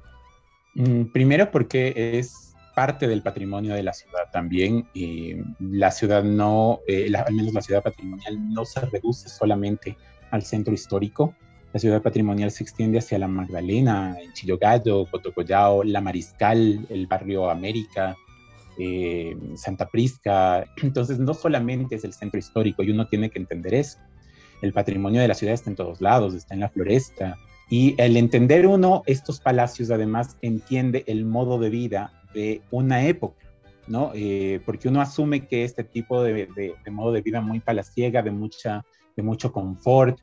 Mm, 0.74 1.04
primero 1.06 1.50
porque 1.50 2.18
es 2.18 2.54
parte 2.74 3.08
del 3.08 3.22
patrimonio 3.22 3.74
de 3.74 3.82
la 3.82 3.94
ciudad 3.94 4.30
también. 4.30 4.86
y 4.92 5.36
la 5.58 5.90
ciudad 5.90 6.22
no, 6.22 6.80
eh, 6.86 7.10
al 7.16 7.34
menos 7.34 7.54
la 7.54 7.62
ciudad 7.62 7.82
patrimonial, 7.82 8.52
no 8.52 8.66
se 8.66 8.80
reduce 8.80 9.30
solamente 9.30 9.96
al 10.30 10.42
centro 10.42 10.74
histórico, 10.74 11.34
la 11.72 11.80
ciudad 11.80 12.02
patrimonial 12.02 12.50
se 12.50 12.62
extiende 12.62 12.98
hacia 12.98 13.18
la 13.18 13.28
Magdalena, 13.28 14.16
en 14.20 14.32
Chillogallo, 14.32 15.06
Cotocollao, 15.10 15.84
La 15.84 16.00
Mariscal, 16.00 16.86
el 16.88 17.06
barrio 17.06 17.50
América, 17.50 18.16
eh, 18.78 19.36
Santa 19.56 19.88
Prisca. 19.88 20.64
Entonces, 20.82 21.18
no 21.18 21.34
solamente 21.34 21.96
es 21.96 22.04
el 22.04 22.12
centro 22.12 22.38
histórico, 22.38 22.82
y 22.82 22.90
uno 22.90 23.08
tiene 23.08 23.30
que 23.30 23.38
entender 23.38 23.74
eso. 23.74 23.98
El 24.62 24.72
patrimonio 24.72 25.20
de 25.20 25.28
la 25.28 25.34
ciudad 25.34 25.54
está 25.54 25.68
en 25.68 25.76
todos 25.76 26.00
lados, 26.00 26.34
está 26.34 26.54
en 26.54 26.60
la 26.60 26.70
floresta. 26.70 27.36
Y 27.68 27.94
el 27.98 28.16
entender 28.16 28.66
uno 28.66 29.02
estos 29.06 29.40
palacios, 29.40 29.90
además, 29.90 30.36
entiende 30.40 31.04
el 31.06 31.24
modo 31.24 31.58
de 31.58 31.68
vida 31.68 32.22
de 32.32 32.62
una 32.70 33.06
época. 33.06 33.46
¿no? 33.86 34.12
Eh, 34.14 34.60
porque 34.64 34.88
uno 34.88 35.00
asume 35.00 35.46
que 35.46 35.64
este 35.64 35.84
tipo 35.84 36.22
de, 36.22 36.48
de, 36.84 36.90
modo 36.90 37.12
de 37.12 37.22
vida 37.22 37.40
muy 37.40 37.60
palaciega, 37.60 38.22
de, 38.22 38.30
mucha, 38.30 38.84
de 39.16 39.22
mucho 39.22 39.52
confort, 39.52 40.18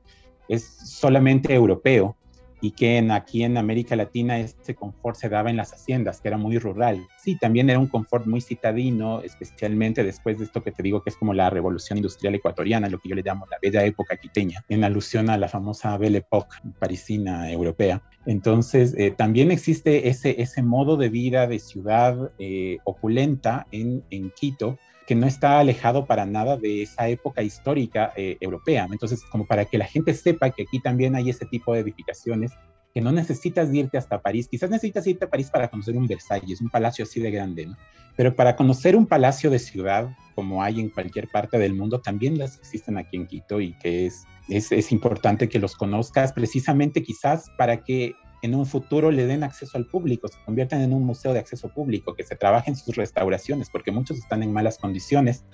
es 0.47 0.63
solamente 0.63 1.53
europeo 1.53 2.15
y 2.63 2.71
que 2.71 3.05
aquí 3.11 3.43
en 3.43 3.57
América 3.57 3.93
Latina 3.97 4.39
este 4.39 4.73
confort 4.73 5.17
se 5.17 5.27
daba 5.27 5.49
en 5.49 5.57
las 5.57 5.73
haciendas, 5.73 6.21
que 6.21 6.29
era 6.29 6.37
muy 6.37 6.57
rural. 6.57 7.05
Sí, 7.21 7.37
también 7.37 7.69
era 7.69 7.77
un 7.77 7.87
confort 7.87 8.25
muy 8.25 8.39
citadino, 8.39 9.21
especialmente 9.21 10.01
después 10.01 10.39
de 10.39 10.45
esto 10.45 10.63
que 10.63 10.71
te 10.71 10.81
digo 10.81 11.03
que 11.03 11.09
es 11.09 11.17
como 11.17 11.33
la 11.33 11.49
revolución 11.49 11.97
industrial 11.97 12.35
ecuatoriana, 12.35 12.87
lo 12.87 12.99
que 12.99 13.09
yo 13.09 13.15
le 13.15 13.21
llamo 13.21 13.45
la 13.51 13.57
bella 13.61 13.83
época 13.83 14.15
quiteña, 14.15 14.63
en 14.69 14.85
alusión 14.85 15.29
a 15.29 15.37
la 15.37 15.49
famosa 15.49 15.97
Belle 15.97 16.19
Époque 16.19 16.55
parisina 16.79 17.51
europea. 17.51 18.01
Entonces, 18.25 18.95
eh, 18.97 19.11
también 19.11 19.51
existe 19.51 20.07
ese, 20.07 20.41
ese 20.41 20.63
modo 20.63 20.95
de 20.95 21.09
vida 21.09 21.47
de 21.47 21.59
ciudad 21.59 22.31
eh, 22.39 22.77
opulenta 22.85 23.67
en, 23.71 24.05
en 24.09 24.31
Quito, 24.31 24.79
que 25.05 25.15
no 25.15 25.27
está 25.27 25.59
alejado 25.59 26.05
para 26.05 26.25
nada 26.25 26.57
de 26.57 26.83
esa 26.83 27.07
época 27.09 27.41
histórica 27.43 28.13
eh, 28.15 28.37
europea. 28.39 28.87
Entonces, 28.89 29.23
como 29.25 29.45
para 29.45 29.65
que 29.65 29.77
la 29.77 29.85
gente 29.85 30.13
sepa 30.13 30.49
que 30.49 30.63
aquí 30.63 30.79
también 30.79 31.15
hay 31.15 31.29
ese 31.29 31.45
tipo 31.45 31.73
de 31.73 31.81
edificaciones, 31.81 32.51
que 32.93 33.01
no 33.01 33.11
necesitas 33.11 33.73
irte 33.73 33.97
hasta 33.97 34.21
París, 34.21 34.47
quizás 34.47 34.69
necesitas 34.69 35.05
irte 35.07 35.25
a 35.25 35.29
París 35.29 35.49
para 35.49 35.67
conocer 35.67 35.97
un 35.97 36.07
Versalles, 36.07 36.61
un 36.61 36.69
palacio 36.69 37.03
así 37.03 37.19
de 37.19 37.31
grande, 37.31 37.65
¿no? 37.65 37.77
Pero 38.15 38.35
para 38.35 38.55
conocer 38.55 38.95
un 38.95 39.07
palacio 39.07 39.49
de 39.49 39.57
ciudad, 39.57 40.15
como 40.35 40.61
hay 40.61 40.79
en 40.79 40.89
cualquier 40.89 41.27
parte 41.27 41.57
del 41.57 41.73
mundo, 41.73 41.99
también 41.99 42.37
las 42.37 42.57
existen 42.59 42.97
aquí 42.97 43.17
en 43.17 43.25
Quito 43.25 43.59
y 43.59 43.73
que 43.79 44.05
es, 44.05 44.25
es, 44.47 44.71
es 44.71 44.91
importante 44.91 45.49
que 45.49 45.57
los 45.57 45.75
conozcas 45.75 46.31
precisamente 46.31 47.01
quizás 47.01 47.49
para 47.57 47.83
que 47.83 48.13
en 48.43 48.53
un 48.53 48.65
futuro 48.65 49.09
le 49.09 49.25
den 49.25 49.41
acceso 49.41 49.77
al 49.77 49.85
público, 49.85 50.27
se 50.27 50.37
conviertan 50.45 50.81
en 50.81 50.93
un 50.93 51.05
museo 51.05 51.33
de 51.33 51.39
acceso 51.39 51.69
público, 51.69 52.13
que 52.13 52.23
se 52.23 52.35
trabaje 52.35 52.69
en 52.69 52.75
sus 52.75 52.95
restauraciones, 52.95 53.69
porque 53.69 53.91
muchos 53.91 54.17
están 54.17 54.43
en 54.43 54.51
malas 54.51 54.77
condiciones 54.77 55.45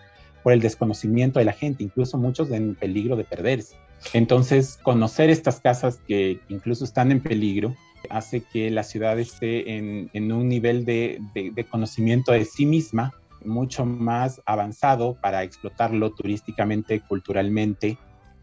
por 0.44 0.54
el 0.54 0.60
desconocimiento 0.60 1.38
de 1.38 1.46
la 1.46 1.54
gente, 1.54 1.84
incluso 1.84 2.18
muchos 2.18 2.50
en 2.50 2.74
peligro 2.74 3.16
de 3.16 3.26
perderse. 3.26 3.76
Entonces, 4.14 4.80
conocer 4.82 5.30
estas 5.30 5.60
casas 5.60 6.00
que 6.08 6.40
incluso 6.50 6.84
están 6.84 7.12
en 7.12 7.22
peligro 7.22 7.76
hace 8.10 8.42
que 8.42 8.72
la 8.72 8.84
ciudad 8.84 9.20
esté 9.20 9.78
en, 9.78 10.32
un 10.32 10.50
nivel 10.50 10.84
de, 10.84 11.20
de 11.34 11.64
conocimiento 11.66 12.32
de 12.32 12.46
sí 12.46 12.66
misma 12.66 13.14
mucho 13.46 13.86
más 13.86 14.42
avanzado 14.46 15.16
para 15.22 15.44
explotarlo 15.44 16.12
turísticamente, 16.12 17.02
culturalmente 17.02 17.98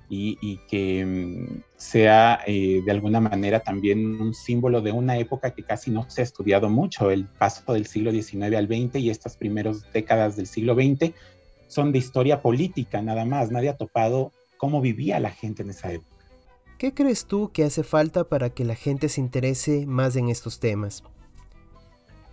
y, 0.08 0.58
que 0.68 1.04
mm, 1.04 1.62
sea 1.76 2.40
eh, 2.46 2.82
de 2.84 2.90
alguna 2.90 3.20
manera 3.20 3.60
también 3.60 4.20
un 4.20 4.34
símbolo 4.34 4.80
de 4.80 4.92
una 4.92 5.18
época 5.18 5.52
que 5.52 5.62
casi 5.62 5.90
no 5.90 6.08
se 6.08 6.20
ha 6.20 6.24
estudiado 6.24 6.68
mucho, 6.68 7.10
el 7.10 7.26
paso 7.26 7.72
del 7.72 7.86
siglo 7.86 8.12
XIX 8.12 8.54
al 8.56 8.66
XX 8.66 8.96
y 8.96 9.10
estas 9.10 9.36
primeras 9.36 9.90
décadas 9.92 10.36
del 10.36 10.46
siglo 10.46 10.74
XX 10.74 11.12
son 11.68 11.92
de 11.92 11.98
historia 11.98 12.40
política 12.40 13.02
nada 13.02 13.24
más, 13.24 13.50
nadie 13.50 13.70
ha 13.70 13.76
topado 13.76 14.32
cómo 14.56 14.80
vivía 14.80 15.20
la 15.20 15.30
gente 15.30 15.62
en 15.62 15.70
esa 15.70 15.92
época. 15.92 16.16
¿Qué 16.78 16.92
crees 16.92 17.26
tú 17.26 17.50
que 17.52 17.64
hace 17.64 17.82
falta 17.82 18.24
para 18.24 18.50
que 18.50 18.64
la 18.64 18.74
gente 18.74 19.08
se 19.08 19.20
interese 19.20 19.86
más 19.86 20.14
en 20.14 20.28
estos 20.28 20.60
temas? 20.60 21.02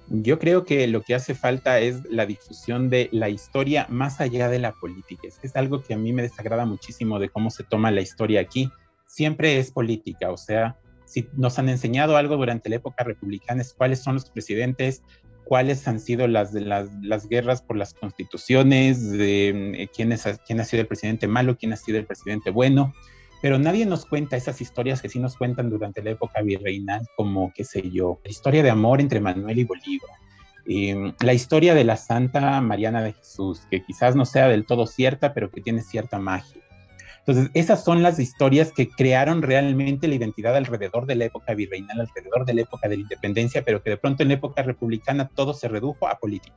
Yo 0.09 0.37
creo 0.37 0.65
que 0.65 0.87
lo 0.87 1.01
que 1.01 1.15
hace 1.15 1.33
falta 1.33 1.79
es 1.79 2.03
la 2.09 2.25
difusión 2.25 2.89
de 2.89 3.09
la 3.11 3.29
historia 3.29 3.87
más 3.89 4.19
allá 4.19 4.49
de 4.49 4.59
la 4.59 4.73
política. 4.73 5.27
Es, 5.41 5.55
algo 5.55 5.81
que 5.81 5.93
a 5.93 5.97
mí 5.97 6.11
me 6.13 6.21
desagrada 6.21 6.65
muchísimo 6.65 7.19
de 7.19 7.29
cómo 7.29 7.49
se 7.49 7.63
toma 7.63 7.91
la 7.91 8.01
historia 8.01 8.41
aquí. 8.41 8.69
Siempre 9.07 9.59
es 9.59 9.71
política, 9.71 10.31
o 10.31 10.37
sea, 10.37 10.77
si 11.05 11.27
nos 11.33 11.59
han 11.59 11.69
enseñado 11.69 12.17
algo 12.17 12.35
durante 12.35 12.69
la 12.69 12.77
época 12.77 13.03
republicana 13.03 13.61
es 13.61 13.73
cuáles 13.73 13.99
son 13.99 14.15
los 14.15 14.29
presidentes, 14.29 15.03
cuáles 15.45 15.87
han 15.87 15.99
sido 15.99 16.27
las, 16.27 16.53
guerras 17.29 17.61
por 17.61 17.77
las 17.77 17.93
constituciones, 17.93 19.11
de, 19.11 19.49
eh, 19.83 19.89
quién 19.95 20.11
ha 20.11 20.65
sido 20.65 20.81
el 20.81 20.87
presidente 20.87 21.27
malo, 21.27 21.57
quién 21.57 21.73
ha 21.73 21.77
sido 21.77 21.99
el 21.99 22.05
presidente 22.05 22.49
bueno 22.49 22.93
pero 23.43 23.59
nadie 23.59 23.85
nos 23.85 24.05
cuenta 24.05 24.37
esas 24.37 24.61
historias 24.61 25.01
que 25.01 25.09
sí 25.09 25.19
nos 25.19 25.35
cuentan 25.35 25.69
durante 25.69 26.01
la 26.01 26.11
época 26.11 26.41
virreinal, 26.41 27.05
como, 27.17 27.51
qué 27.53 27.65
sé 27.65 27.91
yo, 27.91 28.21
la 28.23 28.31
historia 28.31 28.63
de 28.63 28.69
amor 28.69 29.01
entre 29.01 29.19
Manuel 29.19 29.59
y 29.59 29.65
Bolívar, 29.65 30.11
em, 30.65 31.13
la 31.19 31.33
historia 31.33 31.73
de 31.73 31.83
la 31.83 31.97
Santa 31.97 32.61
Mariana 32.61 33.01
de 33.01 33.11
Jesús, 33.11 33.67
que 33.69 33.83
quizás 33.83 34.15
no 34.15 34.23
sea 34.23 34.47
del 34.47 34.65
todo 34.65 34.87
cierta, 34.87 35.33
pero 35.33 35.51
que 35.51 35.59
tiene 35.59 35.81
cierta 35.81 36.19
magia. 36.19 36.61
Entonces, 37.19 37.51
esas 37.53 37.83
son 37.83 38.01
las 38.01 38.17
historias 38.17 38.71
que 38.71 38.87
crearon 38.87 39.41
realmente 39.41 40.07
la 40.07 40.15
identidad 40.15 40.55
alrededor 40.55 41.05
de 41.05 41.15
la 41.15 41.25
época 41.25 41.53
virreinal, 41.53 41.99
alrededor 41.99 42.45
de 42.45 42.53
la 42.53 42.61
época 42.61 42.87
de 42.87 42.95
la 42.95 43.01
independencia, 43.01 43.65
pero 43.65 43.83
que 43.83 43.89
de 43.89 43.97
pronto 43.97 44.23
en 44.23 44.29
la 44.29 44.35
época 44.35 44.63
republicana 44.63 45.27
todo 45.27 45.53
se 45.53 45.67
redujo 45.67 46.07
a 46.07 46.17
política. 46.17 46.55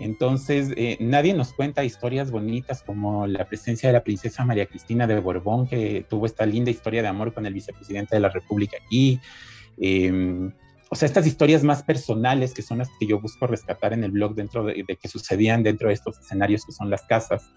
Entonces, 0.00 0.72
eh, 0.76 0.96
nadie 0.98 1.34
nos 1.34 1.52
cuenta 1.52 1.84
historias 1.84 2.30
bonitas 2.30 2.82
como 2.82 3.26
la 3.26 3.46
presencia 3.46 3.90
de 3.90 3.92
la 3.92 4.02
princesa 4.02 4.46
María 4.46 4.64
Cristina 4.64 5.06
de 5.06 5.20
Borbón, 5.20 5.68
que 5.68 6.06
tuvo 6.08 6.24
esta 6.24 6.46
linda 6.46 6.70
historia 6.70 7.02
de 7.02 7.08
amor 7.08 7.34
con 7.34 7.44
el 7.44 7.52
vicepresidente 7.52 8.16
de 8.16 8.20
la 8.20 8.30
República 8.30 8.78
aquí, 8.82 9.20
em, 9.78 10.52
o 10.88 10.96
sea, 10.96 11.06
estas 11.06 11.26
historias 11.26 11.62
más 11.62 11.82
personales 11.82 12.54
que 12.54 12.62
son 12.62 12.78
las 12.78 12.88
que 12.98 13.06
yo 13.06 13.20
busco 13.20 13.46
rescatar 13.46 13.92
en 13.92 14.02
el 14.02 14.10
blog 14.10 14.34
dentro 14.34 14.64
de, 14.64 14.84
de 14.88 14.96
que 14.96 15.06
sucedían 15.06 15.62
dentro 15.62 15.88
de 15.88 15.94
estos 15.94 16.18
escenarios 16.18 16.64
que 16.64 16.72
son 16.72 16.88
las 16.88 17.02
casas. 17.02 17.50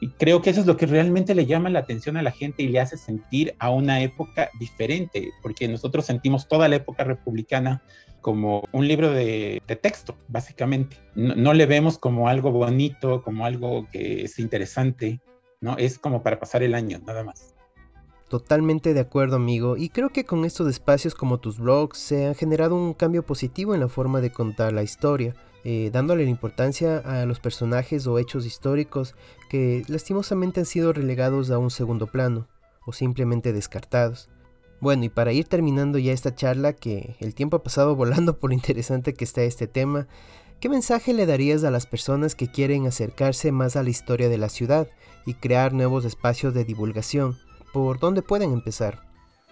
Y 0.00 0.10
creo 0.10 0.42
que 0.42 0.50
eso 0.50 0.60
es 0.60 0.66
lo 0.66 0.76
que 0.76 0.84
realmente 0.84 1.34
le 1.34 1.46
llama 1.46 1.70
la 1.70 1.78
atención 1.78 2.18
a 2.18 2.22
la 2.22 2.30
gente 2.30 2.62
y 2.62 2.68
le 2.68 2.80
hace 2.80 2.98
sentir 2.98 3.54
a 3.58 3.70
una 3.70 4.02
época 4.02 4.50
diferente, 4.60 5.30
porque 5.42 5.66
nosotros 5.66 6.04
sentimos 6.04 6.46
toda 6.46 6.68
la 6.68 6.76
época 6.76 7.04
republicana 7.04 7.82
como 8.20 8.64
un 8.72 8.88
libro 8.88 9.10
de, 9.10 9.62
texto, 9.80 10.16
básicamente. 10.28 10.96
No, 11.14 11.54
le 11.54 11.66
vemos 11.66 11.98
como 11.98 12.28
algo 12.28 12.50
bonito, 12.50 13.22
como 13.22 13.46
algo 13.46 13.86
que 13.90 14.24
es 14.24 14.38
interesante, 14.38 15.20
¿no? 15.60 15.76
Es 15.78 15.98
como 15.98 16.22
para 16.22 16.38
pasar 16.38 16.62
el 16.62 16.74
año, 16.74 17.00
nada 17.06 17.24
más. 17.24 17.54
Totalmente 18.28 18.92
de 18.92 19.00
acuerdo, 19.00 19.36
amigo, 19.36 19.76
y 19.76 19.88
creo 19.88 20.10
que 20.10 20.24
con 20.24 20.44
estos 20.44 20.68
espacios 20.68 21.14
como 21.14 21.38
tus 21.38 21.58
blogs 21.58 21.98
se 21.98 22.26
ha 22.26 22.34
generado 22.34 22.74
un 22.74 22.92
cambio 22.92 23.24
positivo 23.24 23.74
en 23.74 23.80
la 23.80 23.88
forma 23.88 24.20
de 24.20 24.30
contar 24.30 24.72
la 24.72 24.82
historia. 24.82 25.34
Eh, 25.68 25.90
dándole 25.92 26.22
la 26.22 26.30
importancia 26.30 26.98
a 26.98 27.26
los 27.26 27.40
personajes 27.40 28.06
o 28.06 28.20
hechos 28.20 28.46
históricos 28.46 29.16
que 29.50 29.82
lastimosamente 29.88 30.60
han 30.60 30.66
sido 30.66 30.92
relegados 30.92 31.50
a 31.50 31.58
un 31.58 31.72
segundo 31.72 32.06
plano 32.06 32.46
o 32.84 32.92
simplemente 32.92 33.52
descartados. 33.52 34.28
Bueno, 34.80 35.04
y 35.04 35.08
para 35.08 35.32
ir 35.32 35.46
terminando 35.46 35.98
ya 35.98 36.12
esta 36.12 36.34
charla, 36.34 36.72
que 36.72 37.16
el 37.20 37.34
tiempo 37.34 37.56
ha 37.56 37.62
pasado 37.62 37.96
volando 37.96 38.38
por 38.38 38.50
lo 38.50 38.54
interesante 38.54 39.14
que 39.14 39.24
está 39.24 39.42
este 39.42 39.66
tema, 39.66 40.06
¿qué 40.60 40.68
mensaje 40.68 41.12
le 41.12 41.26
darías 41.26 41.64
a 41.64 41.70
las 41.70 41.86
personas 41.86 42.34
que 42.34 42.50
quieren 42.50 42.86
acercarse 42.86 43.52
más 43.52 43.76
a 43.76 43.82
la 43.82 43.90
historia 43.90 44.28
de 44.28 44.38
la 44.38 44.48
ciudad 44.48 44.88
y 45.24 45.34
crear 45.34 45.72
nuevos 45.72 46.04
espacios 46.04 46.54
de 46.54 46.64
divulgación? 46.64 47.36
¿Por 47.72 47.98
dónde 47.98 48.22
pueden 48.22 48.52
empezar? 48.52 49.02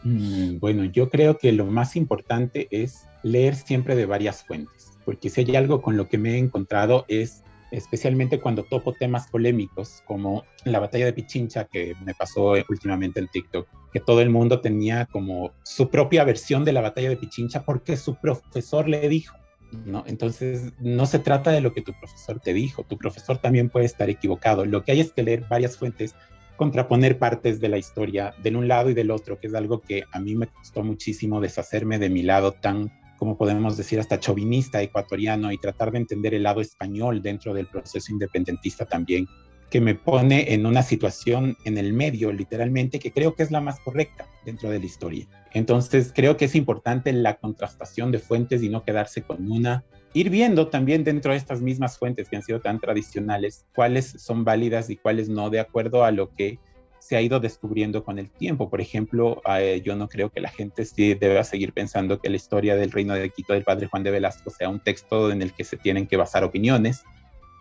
Mm, 0.02 0.58
bueno, 0.58 0.84
yo 0.84 1.08
creo 1.10 1.38
que 1.38 1.52
lo 1.52 1.66
más 1.66 1.96
importante 1.96 2.68
es 2.70 3.06
leer 3.22 3.54
siempre 3.54 3.96
de 3.96 4.06
varias 4.06 4.44
fuentes 4.44 4.94
porque 5.04 5.30
si 5.30 5.42
hay 5.42 5.56
algo 5.56 5.82
con 5.82 5.96
lo 5.96 6.08
que 6.08 6.18
me 6.18 6.34
he 6.34 6.38
encontrado 6.38 7.04
es 7.08 7.42
especialmente 7.76 8.40
cuando 8.40 8.64
topo 8.64 8.92
temas 8.92 9.28
polémicos 9.28 10.02
como 10.06 10.44
la 10.64 10.80
batalla 10.80 11.06
de 11.06 11.12
Pichincha 11.12 11.64
que 11.64 11.94
me 12.04 12.14
pasó 12.14 12.54
últimamente 12.68 13.20
en 13.20 13.28
TikTok, 13.28 13.68
que 13.92 14.00
todo 14.00 14.20
el 14.20 14.30
mundo 14.30 14.60
tenía 14.60 15.06
como 15.06 15.52
su 15.62 15.90
propia 15.90 16.24
versión 16.24 16.64
de 16.64 16.72
la 16.72 16.80
batalla 16.80 17.08
de 17.08 17.16
Pichincha 17.16 17.64
porque 17.64 17.96
su 17.96 18.16
profesor 18.16 18.88
le 18.88 19.08
dijo. 19.08 19.36
¿no? 19.84 20.04
Entonces, 20.06 20.72
no 20.78 21.04
se 21.06 21.18
trata 21.18 21.50
de 21.50 21.60
lo 21.60 21.74
que 21.74 21.82
tu 21.82 21.92
profesor 21.92 22.38
te 22.40 22.52
dijo, 22.52 22.84
tu 22.84 22.96
profesor 22.96 23.38
también 23.38 23.68
puede 23.68 23.86
estar 23.86 24.08
equivocado. 24.08 24.64
Lo 24.64 24.84
que 24.84 24.92
hay 24.92 25.00
es 25.00 25.12
que 25.12 25.24
leer 25.24 25.44
varias 25.48 25.76
fuentes, 25.76 26.14
contraponer 26.56 27.18
partes 27.18 27.60
de 27.60 27.68
la 27.68 27.78
historia 27.78 28.34
del 28.42 28.56
un 28.56 28.68
lado 28.68 28.90
y 28.90 28.94
del 28.94 29.10
otro, 29.10 29.40
que 29.40 29.48
es 29.48 29.54
algo 29.54 29.80
que 29.80 30.04
a 30.12 30.20
mí 30.20 30.36
me 30.36 30.46
costó 30.46 30.84
muchísimo 30.84 31.40
deshacerme 31.40 31.98
de 31.98 32.08
mi 32.08 32.22
lado 32.22 32.52
tan 32.52 32.92
como 33.18 33.36
podemos 33.36 33.76
decir, 33.76 34.00
hasta 34.00 34.20
chauvinista 34.20 34.82
ecuatoriano 34.82 35.52
y 35.52 35.58
tratar 35.58 35.92
de 35.92 35.98
entender 35.98 36.34
el 36.34 36.42
lado 36.42 36.60
español 36.60 37.22
dentro 37.22 37.54
del 37.54 37.66
proceso 37.66 38.12
independentista 38.12 38.84
también, 38.84 39.26
que 39.70 39.80
me 39.80 39.94
pone 39.94 40.52
en 40.54 40.66
una 40.66 40.82
situación 40.82 41.56
en 41.64 41.78
el 41.78 41.92
medio, 41.92 42.32
literalmente, 42.32 42.98
que 42.98 43.12
creo 43.12 43.34
que 43.34 43.42
es 43.42 43.50
la 43.50 43.60
más 43.60 43.80
correcta 43.80 44.26
dentro 44.44 44.70
de 44.70 44.78
la 44.78 44.86
historia. 44.86 45.26
Entonces, 45.52 46.12
creo 46.14 46.36
que 46.36 46.44
es 46.44 46.54
importante 46.54 47.12
la 47.12 47.38
contrastación 47.38 48.12
de 48.12 48.18
fuentes 48.18 48.62
y 48.62 48.68
no 48.68 48.84
quedarse 48.84 49.22
con 49.22 49.50
una. 49.50 49.84
Ir 50.12 50.30
viendo 50.30 50.68
también 50.68 51.02
dentro 51.02 51.32
de 51.32 51.38
estas 51.38 51.60
mismas 51.60 51.98
fuentes 51.98 52.28
que 52.28 52.36
han 52.36 52.42
sido 52.42 52.60
tan 52.60 52.78
tradicionales, 52.78 53.66
cuáles 53.74 54.14
son 54.18 54.44
válidas 54.44 54.90
y 54.90 54.96
cuáles 54.96 55.28
no, 55.28 55.50
de 55.50 55.60
acuerdo 55.60 56.04
a 56.04 56.12
lo 56.12 56.32
que 56.34 56.58
se 57.06 57.16
ha 57.16 57.20
ido 57.20 57.38
descubriendo 57.38 58.02
con 58.02 58.18
el 58.18 58.30
tiempo. 58.30 58.70
Por 58.70 58.80
ejemplo, 58.80 59.42
eh, 59.58 59.82
yo 59.84 59.94
no 59.94 60.08
creo 60.08 60.30
que 60.30 60.40
la 60.40 60.48
gente 60.48 60.86
sí 60.86 61.12
deba 61.12 61.44
seguir 61.44 61.74
pensando 61.74 62.18
que 62.18 62.30
la 62.30 62.36
historia 62.36 62.76
del 62.76 62.92
reino 62.92 63.12
de 63.12 63.28
Quito 63.28 63.52
del 63.52 63.62
padre 63.62 63.88
Juan 63.88 64.02
de 64.04 64.10
Velasco 64.10 64.48
sea 64.48 64.70
un 64.70 64.80
texto 64.80 65.30
en 65.30 65.42
el 65.42 65.52
que 65.52 65.64
se 65.64 65.76
tienen 65.76 66.06
que 66.06 66.16
basar 66.16 66.44
opiniones, 66.44 67.04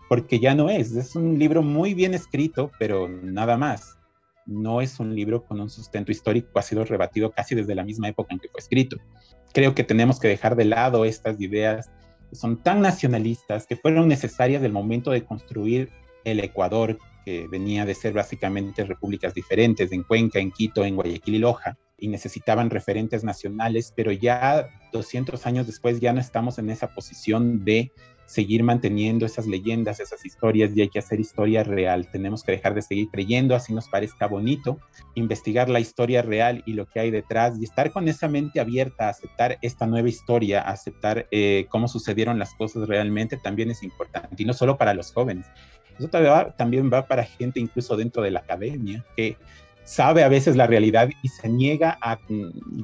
porque 0.08 0.40
ya 0.40 0.56
no 0.56 0.70
es. 0.70 0.96
Es 0.96 1.18
un 1.18 1.38
libro 1.38 1.62
muy 1.62 1.94
bien 1.94 2.14
escrito, 2.14 2.72
pero 2.80 3.10
nada 3.10 3.58
más. 3.58 3.98
No 4.46 4.80
es 4.80 5.02
un 5.02 5.14
libro 5.14 5.44
con 5.44 5.60
un 5.60 5.70
sustento 5.70 6.14
histórico, 6.14 6.58
ha 6.58 6.62
sido 6.62 6.86
rebatido 6.86 7.32
casi 7.32 7.54
desde 7.54 7.76
la 7.76 7.84
misma 7.84 8.08
época 8.08 8.34
en 8.34 8.40
que 8.40 8.48
fue 8.48 8.60
escrito. 8.62 8.96
Creo 9.54 9.76
que 9.76 9.84
tenemos 9.84 10.22
que 10.22 10.30
dejar 10.30 10.56
de 10.56 10.66
lado 10.66 11.04
estas 11.04 11.40
ideas 11.42 11.92
que 12.30 12.38
son 12.38 12.64
tan 12.64 12.80
nacionalistas, 12.80 13.68
que 13.68 13.76
fueron 13.76 14.08
necesarias 14.08 14.62
del 14.62 14.72
momento 14.72 15.12
de 15.12 15.26
construir 15.26 15.90
el 16.24 16.40
Ecuador 16.40 16.98
que 17.24 17.48
venía 17.48 17.86
de 17.86 17.96
ser 17.96 18.14
básicamente 18.14 18.84
repúblicas 18.86 19.34
diferentes, 19.34 19.92
en 19.92 20.04
Cuenca, 20.04 20.40
en 20.40 20.52
Quito, 20.52 20.84
en 20.86 20.96
Guayaquil 20.96 21.36
y 21.36 21.40
Loja, 21.40 21.78
y 21.98 22.08
necesitaban 22.08 22.70
referentes 22.70 23.24
nacionales, 23.24 23.94
pero 23.96 24.12
ya 24.12 24.70
200 24.92 25.46
años 25.46 25.68
después 25.68 26.00
ya 26.00 26.12
no 26.14 26.20
estamos 26.20 26.58
en 26.60 26.70
esa 26.70 26.94
posición 26.94 27.64
de 27.64 27.92
seguir 28.26 28.64
manteniendo 28.64 29.26
esas 29.26 29.48
leyendas, 29.48 30.00
esas 30.00 30.26
historias, 30.26 30.76
y 30.76 30.82
hay 30.82 30.90
que 30.90 31.00
hacer 31.00 31.20
historia 31.20 31.64
real. 31.64 32.08
Tenemos 32.12 32.44
que 32.44 32.54
dejar 32.54 32.74
de 32.74 32.82
seguir 32.82 33.10
creyendo, 33.12 33.56
así 33.56 33.74
nos 33.74 33.90
parezca 33.90 34.28
bonito, 34.28 34.80
investigar 35.16 35.70
la 35.70 35.80
historia 35.80 36.22
real 36.22 36.64
y 36.66 36.74
lo 36.74 36.88
que 36.88 37.00
hay 37.00 37.12
detrás, 37.12 37.58
y 37.60 37.64
estar 37.64 37.92
con 37.92 38.08
esa 38.08 38.28
mente 38.28 38.60
abierta 38.60 39.08
a 39.08 39.10
aceptar 39.10 39.58
esta 39.62 39.86
nueva 39.86 40.10
historia, 40.10 40.62
a 40.62 40.72
aceptar 40.72 41.28
eh, 41.32 41.68
cómo 41.70 41.88
sucedieron 41.88 42.40
las 42.40 42.54
cosas 42.56 42.88
realmente, 42.88 43.38
también 43.38 43.72
es 43.72 43.84
importante, 43.84 44.42
y 44.42 44.46
no 44.46 44.54
solo 44.54 44.78
para 44.78 44.94
los 44.94 45.12
jóvenes. 45.12 45.46
Eso 46.00 46.10
también 46.58 46.90
va 46.92 47.06
para 47.06 47.24
gente 47.24 47.60
incluso 47.60 47.96
dentro 47.96 48.24
de 48.24 48.32
la 48.32 48.40
academia, 48.40 49.06
que 49.16 49.38
sabe 49.84 50.24
a 50.24 50.30
veces 50.30 50.56
la 50.56 50.68
realidad 50.68 51.10
y 51.22 51.28
se 51.28 51.50
niega 51.50 51.98
a 52.02 52.18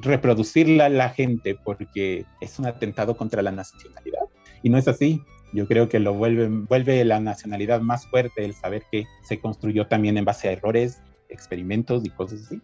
reproducirla 0.02 0.86
a 0.86 0.90
la 0.90 1.10
gente 1.10 1.54
porque 1.54 2.24
es 2.40 2.58
un 2.58 2.66
atentado 2.66 3.16
contra 3.16 3.42
la 3.42 3.50
nacionalidad. 3.50 4.29
Y 4.62 4.70
no 4.70 4.78
es 4.78 4.88
así. 4.88 5.22
Yo 5.52 5.66
creo 5.66 5.88
que 5.88 5.98
lo 5.98 6.14
vuelve, 6.14 6.48
vuelve 6.48 7.04
la 7.04 7.20
nacionalidad 7.20 7.80
más 7.80 8.06
fuerte 8.06 8.44
el 8.44 8.54
saber 8.54 8.84
que 8.90 9.06
se 9.24 9.40
construyó 9.40 9.86
también 9.86 10.16
en 10.16 10.24
base 10.24 10.48
a 10.48 10.52
errores, 10.52 11.00
experimentos 11.28 12.04
y 12.04 12.10
cosas 12.10 12.42
así. 12.46 12.60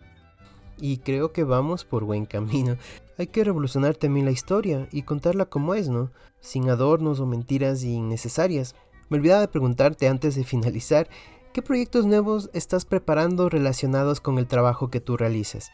Y 0.78 0.98
creo 0.98 1.32
que 1.32 1.44
vamos 1.44 1.84
por 1.84 2.04
buen 2.04 2.26
camino. 2.26 2.76
Hay 3.18 3.28
que 3.28 3.44
revolucionar 3.44 3.96
también 3.96 4.26
la 4.26 4.32
historia 4.32 4.88
y 4.92 5.02
contarla 5.02 5.46
como 5.46 5.74
es, 5.74 5.88
¿no? 5.88 6.10
Sin 6.40 6.68
adornos 6.68 7.18
o 7.18 7.26
mentiras 7.26 7.82
innecesarias. 7.82 8.74
Me 9.08 9.16
olvidaba 9.16 9.40
de 9.40 9.48
preguntarte 9.48 10.06
antes 10.06 10.34
de 10.34 10.44
finalizar, 10.44 11.08
¿qué 11.52 11.62
proyectos 11.62 12.04
nuevos 12.04 12.50
estás 12.52 12.84
preparando 12.84 13.48
relacionados 13.48 14.20
con 14.20 14.38
el 14.38 14.46
trabajo 14.46 14.90
que 14.90 15.00
tú 15.00 15.16
realizas? 15.16 15.70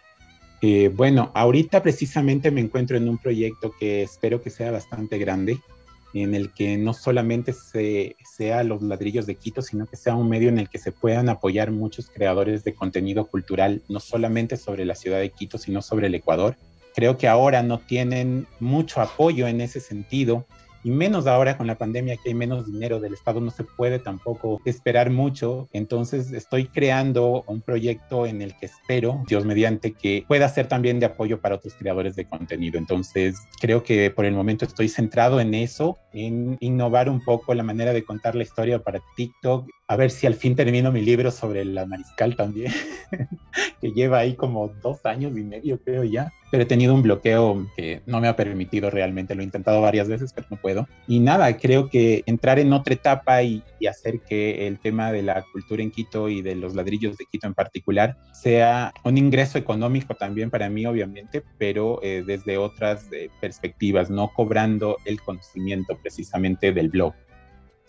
Eh, 0.60 0.92
bueno, 0.94 1.32
ahorita 1.34 1.82
precisamente 1.82 2.52
me 2.52 2.60
encuentro 2.60 2.96
en 2.96 3.08
un 3.08 3.18
proyecto 3.18 3.72
que 3.80 4.02
espero 4.02 4.40
que 4.40 4.50
sea 4.50 4.70
bastante 4.70 5.18
grande, 5.18 5.58
en 6.14 6.34
el 6.34 6.52
que 6.52 6.76
no 6.76 6.92
solamente 6.92 7.52
se, 7.52 8.16
sea 8.24 8.62
los 8.64 8.82
ladrillos 8.82 9.26
de 9.26 9.36
Quito, 9.36 9.62
sino 9.62 9.86
que 9.86 9.96
sea 9.96 10.14
un 10.14 10.28
medio 10.28 10.48
en 10.48 10.58
el 10.58 10.68
que 10.68 10.78
se 10.78 10.92
puedan 10.92 11.28
apoyar 11.28 11.70
muchos 11.70 12.10
creadores 12.10 12.64
de 12.64 12.74
contenido 12.74 13.24
cultural, 13.26 13.82
no 13.88 14.00
solamente 14.00 14.56
sobre 14.56 14.84
la 14.84 14.94
ciudad 14.94 15.20
de 15.20 15.30
Quito, 15.30 15.58
sino 15.58 15.80
sobre 15.82 16.08
el 16.08 16.14
Ecuador. 16.14 16.56
Creo 16.94 17.16
que 17.16 17.28
ahora 17.28 17.62
no 17.62 17.78
tienen 17.78 18.46
mucho 18.60 19.00
apoyo 19.00 19.48
en 19.48 19.60
ese 19.60 19.80
sentido 19.80 20.46
y 20.84 20.90
menos 20.90 21.26
ahora 21.26 21.56
con 21.56 21.66
la 21.66 21.78
pandemia 21.78 22.16
que 22.16 22.30
hay 22.30 22.34
menos 22.34 22.66
dinero 22.66 23.00
del 23.00 23.14
Estado, 23.14 23.40
no 23.40 23.50
se 23.50 23.64
puede 23.64 23.98
tampoco 23.98 24.60
esperar 24.64 25.10
mucho. 25.10 25.68
Entonces 25.72 26.32
estoy 26.32 26.66
creando 26.66 27.44
un 27.46 27.60
proyecto 27.60 28.26
en 28.26 28.42
el 28.42 28.56
que 28.56 28.66
espero, 28.66 29.22
Dios 29.28 29.44
mediante, 29.44 29.92
que 29.92 30.24
pueda 30.26 30.48
ser 30.48 30.68
también 30.68 31.00
de 31.00 31.06
apoyo 31.06 31.40
para 31.40 31.56
otros 31.56 31.74
creadores 31.74 32.16
de 32.16 32.24
contenido. 32.24 32.78
Entonces 32.78 33.36
creo 33.60 33.82
que 33.82 34.10
por 34.10 34.24
el 34.24 34.34
momento 34.34 34.64
estoy 34.64 34.88
centrado 34.88 35.40
en 35.40 35.54
eso, 35.54 35.98
en 36.12 36.56
innovar 36.60 37.08
un 37.08 37.24
poco 37.24 37.54
la 37.54 37.62
manera 37.62 37.92
de 37.92 38.04
contar 38.04 38.34
la 38.34 38.42
historia 38.42 38.78
para 38.80 39.00
TikTok 39.16 39.66
a 39.92 39.96
ver 39.96 40.10
si 40.10 40.26
al 40.26 40.34
fin 40.34 40.56
termino 40.56 40.90
mi 40.90 41.02
libro 41.02 41.30
sobre 41.30 41.66
la 41.66 41.84
mariscal 41.84 42.34
también, 42.34 42.72
que 43.82 43.92
lleva 43.92 44.20
ahí 44.20 44.34
como 44.34 44.68
dos 44.82 45.04
años 45.04 45.36
y 45.36 45.42
medio, 45.42 45.78
creo 45.82 46.02
ya. 46.02 46.32
Pero 46.50 46.62
he 46.62 46.66
tenido 46.66 46.94
un 46.94 47.02
bloqueo 47.02 47.66
que 47.76 48.00
no 48.06 48.18
me 48.18 48.28
ha 48.28 48.34
permitido 48.34 48.88
realmente, 48.88 49.34
lo 49.34 49.42
he 49.42 49.44
intentado 49.44 49.82
varias 49.82 50.08
veces, 50.08 50.32
pero 50.32 50.46
no 50.50 50.56
puedo. 50.56 50.88
Y 51.06 51.18
nada, 51.18 51.58
creo 51.58 51.90
que 51.90 52.22
entrar 52.24 52.58
en 52.58 52.72
otra 52.72 52.94
etapa 52.94 53.42
y, 53.42 53.62
hacer 53.86 54.20
que 54.20 54.68
el 54.68 54.78
tema 54.78 55.10
de 55.10 55.22
la 55.22 55.44
cultura 55.52 55.82
en 55.82 55.90
Quito 55.90 56.28
y 56.28 56.40
de 56.40 56.54
los 56.54 56.74
ladrillos 56.74 57.18
de 57.18 57.26
Quito 57.30 57.48
en 57.48 57.54
particular 57.54 58.16
sea 58.32 58.94
un 59.02 59.18
ingreso 59.18 59.58
económico 59.58 60.14
también 60.14 60.50
para 60.50 60.70
mí, 60.70 60.86
obviamente, 60.86 61.42
pero 61.58 62.00
eh, 62.02 62.22
desde 62.24 62.56
otras 62.56 63.12
eh, 63.12 63.28
perspectivas, 63.40 64.08
no 64.08 64.30
cobrando 64.34 64.96
el 65.04 65.20
conocimiento 65.20 65.98
precisamente 66.00 66.72
del 66.72 66.90
blog 66.90 67.12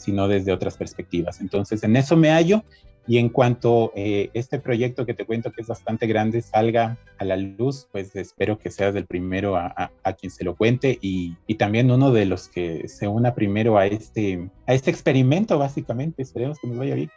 sino 0.04 0.28
desde 0.28 0.52
otras 0.52 0.78
perspectivas. 0.78 1.42
Entonces, 1.42 1.84
en 1.84 1.96
eso 1.96 2.18
me 2.18 2.30
hallo 2.30 2.64
y 3.06 3.18
en 3.18 3.30
cuanto 3.30 3.92
eh, 3.96 4.30
este 4.34 4.60
proyecto 4.60 5.06
que 5.06 5.14
te 5.14 5.26
cuento 5.26 5.52
que 5.52 5.62
es 5.62 5.68
bastante 5.68 6.08
grande 6.08 6.42
salga 6.42 6.98
a 7.18 7.26
la 7.26 7.36
luz, 7.36 7.88
pues 7.92 8.16
espero 8.16 8.58
que 8.58 8.72
seas 8.72 8.96
el 8.96 9.06
primero 9.06 9.58
a, 9.58 9.92
quien 10.20 10.32
se 10.32 10.44
lo 10.44 10.56
cuente 10.56 10.98
y, 11.02 11.36
y, 11.48 11.56
también 11.56 11.92
uno 11.92 12.12
de 12.12 12.26
los 12.26 12.48
que 12.48 12.88
se 12.88 13.08
una 13.08 13.34
primero 13.36 13.78
a 13.78 13.88
este, 13.88 14.50
a 14.68 14.74
este 14.74 14.90
experimento, 14.90 15.58
básicamente. 15.58 16.22
Esperemos 16.22 16.60
que 16.60 16.68
nos 16.68 16.78
vaya 16.78 16.96
bien. 16.96 17.10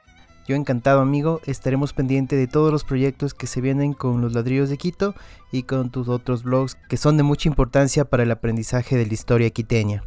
Yo 0.48 0.54
encantado 0.54 1.00
amigo, 1.00 1.40
estaremos 1.46 1.92
pendientes 1.92 2.38
de 2.38 2.46
todos 2.46 2.72
los 2.72 2.84
proyectos 2.84 3.34
que 3.34 3.48
se 3.48 3.60
vienen 3.60 3.94
con 3.94 4.20
los 4.20 4.32
ladrillos 4.32 4.70
de 4.70 4.76
Quito 4.76 5.14
y 5.50 5.64
con 5.64 5.90
tus 5.90 6.08
otros 6.08 6.44
blogs 6.44 6.76
que 6.88 6.96
son 6.96 7.16
de 7.16 7.24
mucha 7.24 7.48
importancia 7.48 8.04
para 8.04 8.22
el 8.22 8.30
aprendizaje 8.30 8.96
de 8.96 9.06
la 9.06 9.14
historia 9.14 9.50
quiteña. 9.50 10.04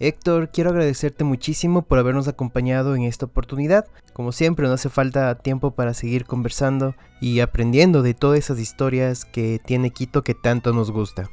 Héctor, 0.00 0.50
quiero 0.52 0.70
agradecerte 0.70 1.22
muchísimo 1.22 1.82
por 1.82 1.98
habernos 1.98 2.26
acompañado 2.26 2.96
en 2.96 3.02
esta 3.02 3.26
oportunidad. 3.26 3.86
Como 4.12 4.32
siempre, 4.32 4.66
no 4.66 4.72
hace 4.72 4.88
falta 4.88 5.38
tiempo 5.38 5.70
para 5.70 5.94
seguir 5.94 6.24
conversando 6.24 6.96
y 7.20 7.40
aprendiendo 7.40 8.02
de 8.02 8.14
todas 8.14 8.38
esas 8.38 8.58
historias 8.58 9.24
que 9.24 9.60
tiene 9.64 9.90
Quito 9.90 10.24
que 10.24 10.34
tanto 10.34 10.72
nos 10.72 10.90
gusta. 10.90 11.30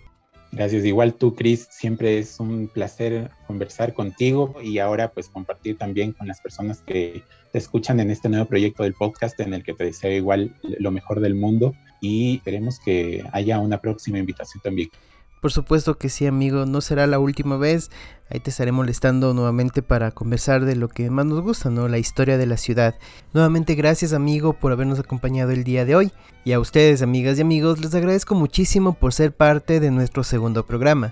Gracias. 0.51 0.83
Igual 0.85 1.15
tú, 1.15 1.33
Cris, 1.33 1.67
siempre 1.71 2.19
es 2.19 2.39
un 2.39 2.67
placer 2.67 3.31
conversar 3.47 3.93
contigo 3.93 4.55
y 4.61 4.79
ahora 4.79 5.11
pues 5.11 5.29
compartir 5.29 5.77
también 5.77 6.11
con 6.11 6.27
las 6.27 6.41
personas 6.41 6.81
que 6.81 7.23
te 7.51 7.57
escuchan 7.57 7.99
en 7.99 8.11
este 8.11 8.29
nuevo 8.29 8.45
proyecto 8.45 8.83
del 8.83 8.93
podcast 8.93 9.39
en 9.39 9.53
el 9.53 9.63
que 9.63 9.73
te 9.73 9.85
deseo 9.85 10.11
igual 10.11 10.53
lo 10.61 10.91
mejor 10.91 11.21
del 11.21 11.35
mundo 11.35 11.73
y 12.01 12.37
esperemos 12.37 12.79
que 12.79 13.23
haya 13.31 13.59
una 13.59 13.79
próxima 13.79 14.19
invitación 14.19 14.61
también. 14.61 14.89
Por 15.41 15.51
supuesto 15.51 15.97
que 15.97 16.09
sí, 16.09 16.27
amigo, 16.27 16.67
no 16.67 16.81
será 16.81 17.07
la 17.07 17.17
última 17.17 17.57
vez. 17.57 17.89
Ahí 18.29 18.39
te 18.39 18.51
estaré 18.51 18.71
molestando 18.71 19.33
nuevamente 19.33 19.81
para 19.81 20.11
conversar 20.11 20.65
de 20.65 20.75
lo 20.75 20.87
que 20.87 21.09
más 21.09 21.25
nos 21.25 21.41
gusta, 21.41 21.71
¿no? 21.71 21.87
La 21.87 21.97
historia 21.97 22.37
de 22.37 22.45
la 22.45 22.57
ciudad. 22.57 22.93
Nuevamente 23.33 23.73
gracias, 23.73 24.13
amigo, 24.13 24.53
por 24.53 24.71
habernos 24.71 24.99
acompañado 24.99 25.49
el 25.49 25.63
día 25.63 25.83
de 25.83 25.95
hoy. 25.95 26.11
Y 26.45 26.51
a 26.53 26.59
ustedes, 26.59 27.01
amigas 27.01 27.39
y 27.39 27.41
amigos, 27.41 27.79
les 27.79 27.95
agradezco 27.95 28.35
muchísimo 28.35 28.93
por 28.93 29.13
ser 29.13 29.35
parte 29.35 29.79
de 29.79 29.89
nuestro 29.89 30.23
segundo 30.23 30.63
programa. 30.67 31.11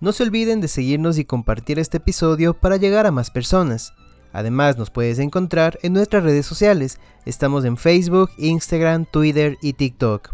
No 0.00 0.10
se 0.10 0.24
olviden 0.24 0.60
de 0.60 0.66
seguirnos 0.66 1.16
y 1.16 1.24
compartir 1.24 1.78
este 1.78 1.98
episodio 1.98 2.54
para 2.54 2.78
llegar 2.78 3.06
a 3.06 3.12
más 3.12 3.30
personas. 3.30 3.92
Además, 4.32 4.76
nos 4.76 4.90
puedes 4.90 5.20
encontrar 5.20 5.78
en 5.82 5.92
nuestras 5.92 6.24
redes 6.24 6.46
sociales. 6.46 6.98
Estamos 7.26 7.64
en 7.64 7.76
Facebook, 7.76 8.30
Instagram, 8.38 9.06
Twitter 9.06 9.56
y 9.62 9.74
TikTok. 9.74 10.30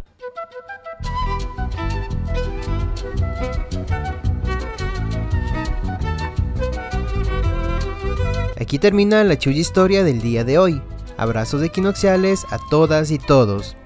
Aquí 8.65 8.79
termina 8.79 9.23
la 9.25 9.37
chulla 9.37 9.61
historia 9.61 10.05
del 10.05 10.23
día 10.23 10.43
de 10.43 10.57
hoy. 10.57 10.81
Abrazos 11.19 11.63
equinocciales 11.63 12.47
a 12.49 12.59
todas 12.71 13.11
y 13.11 13.19
todos. 13.19 13.77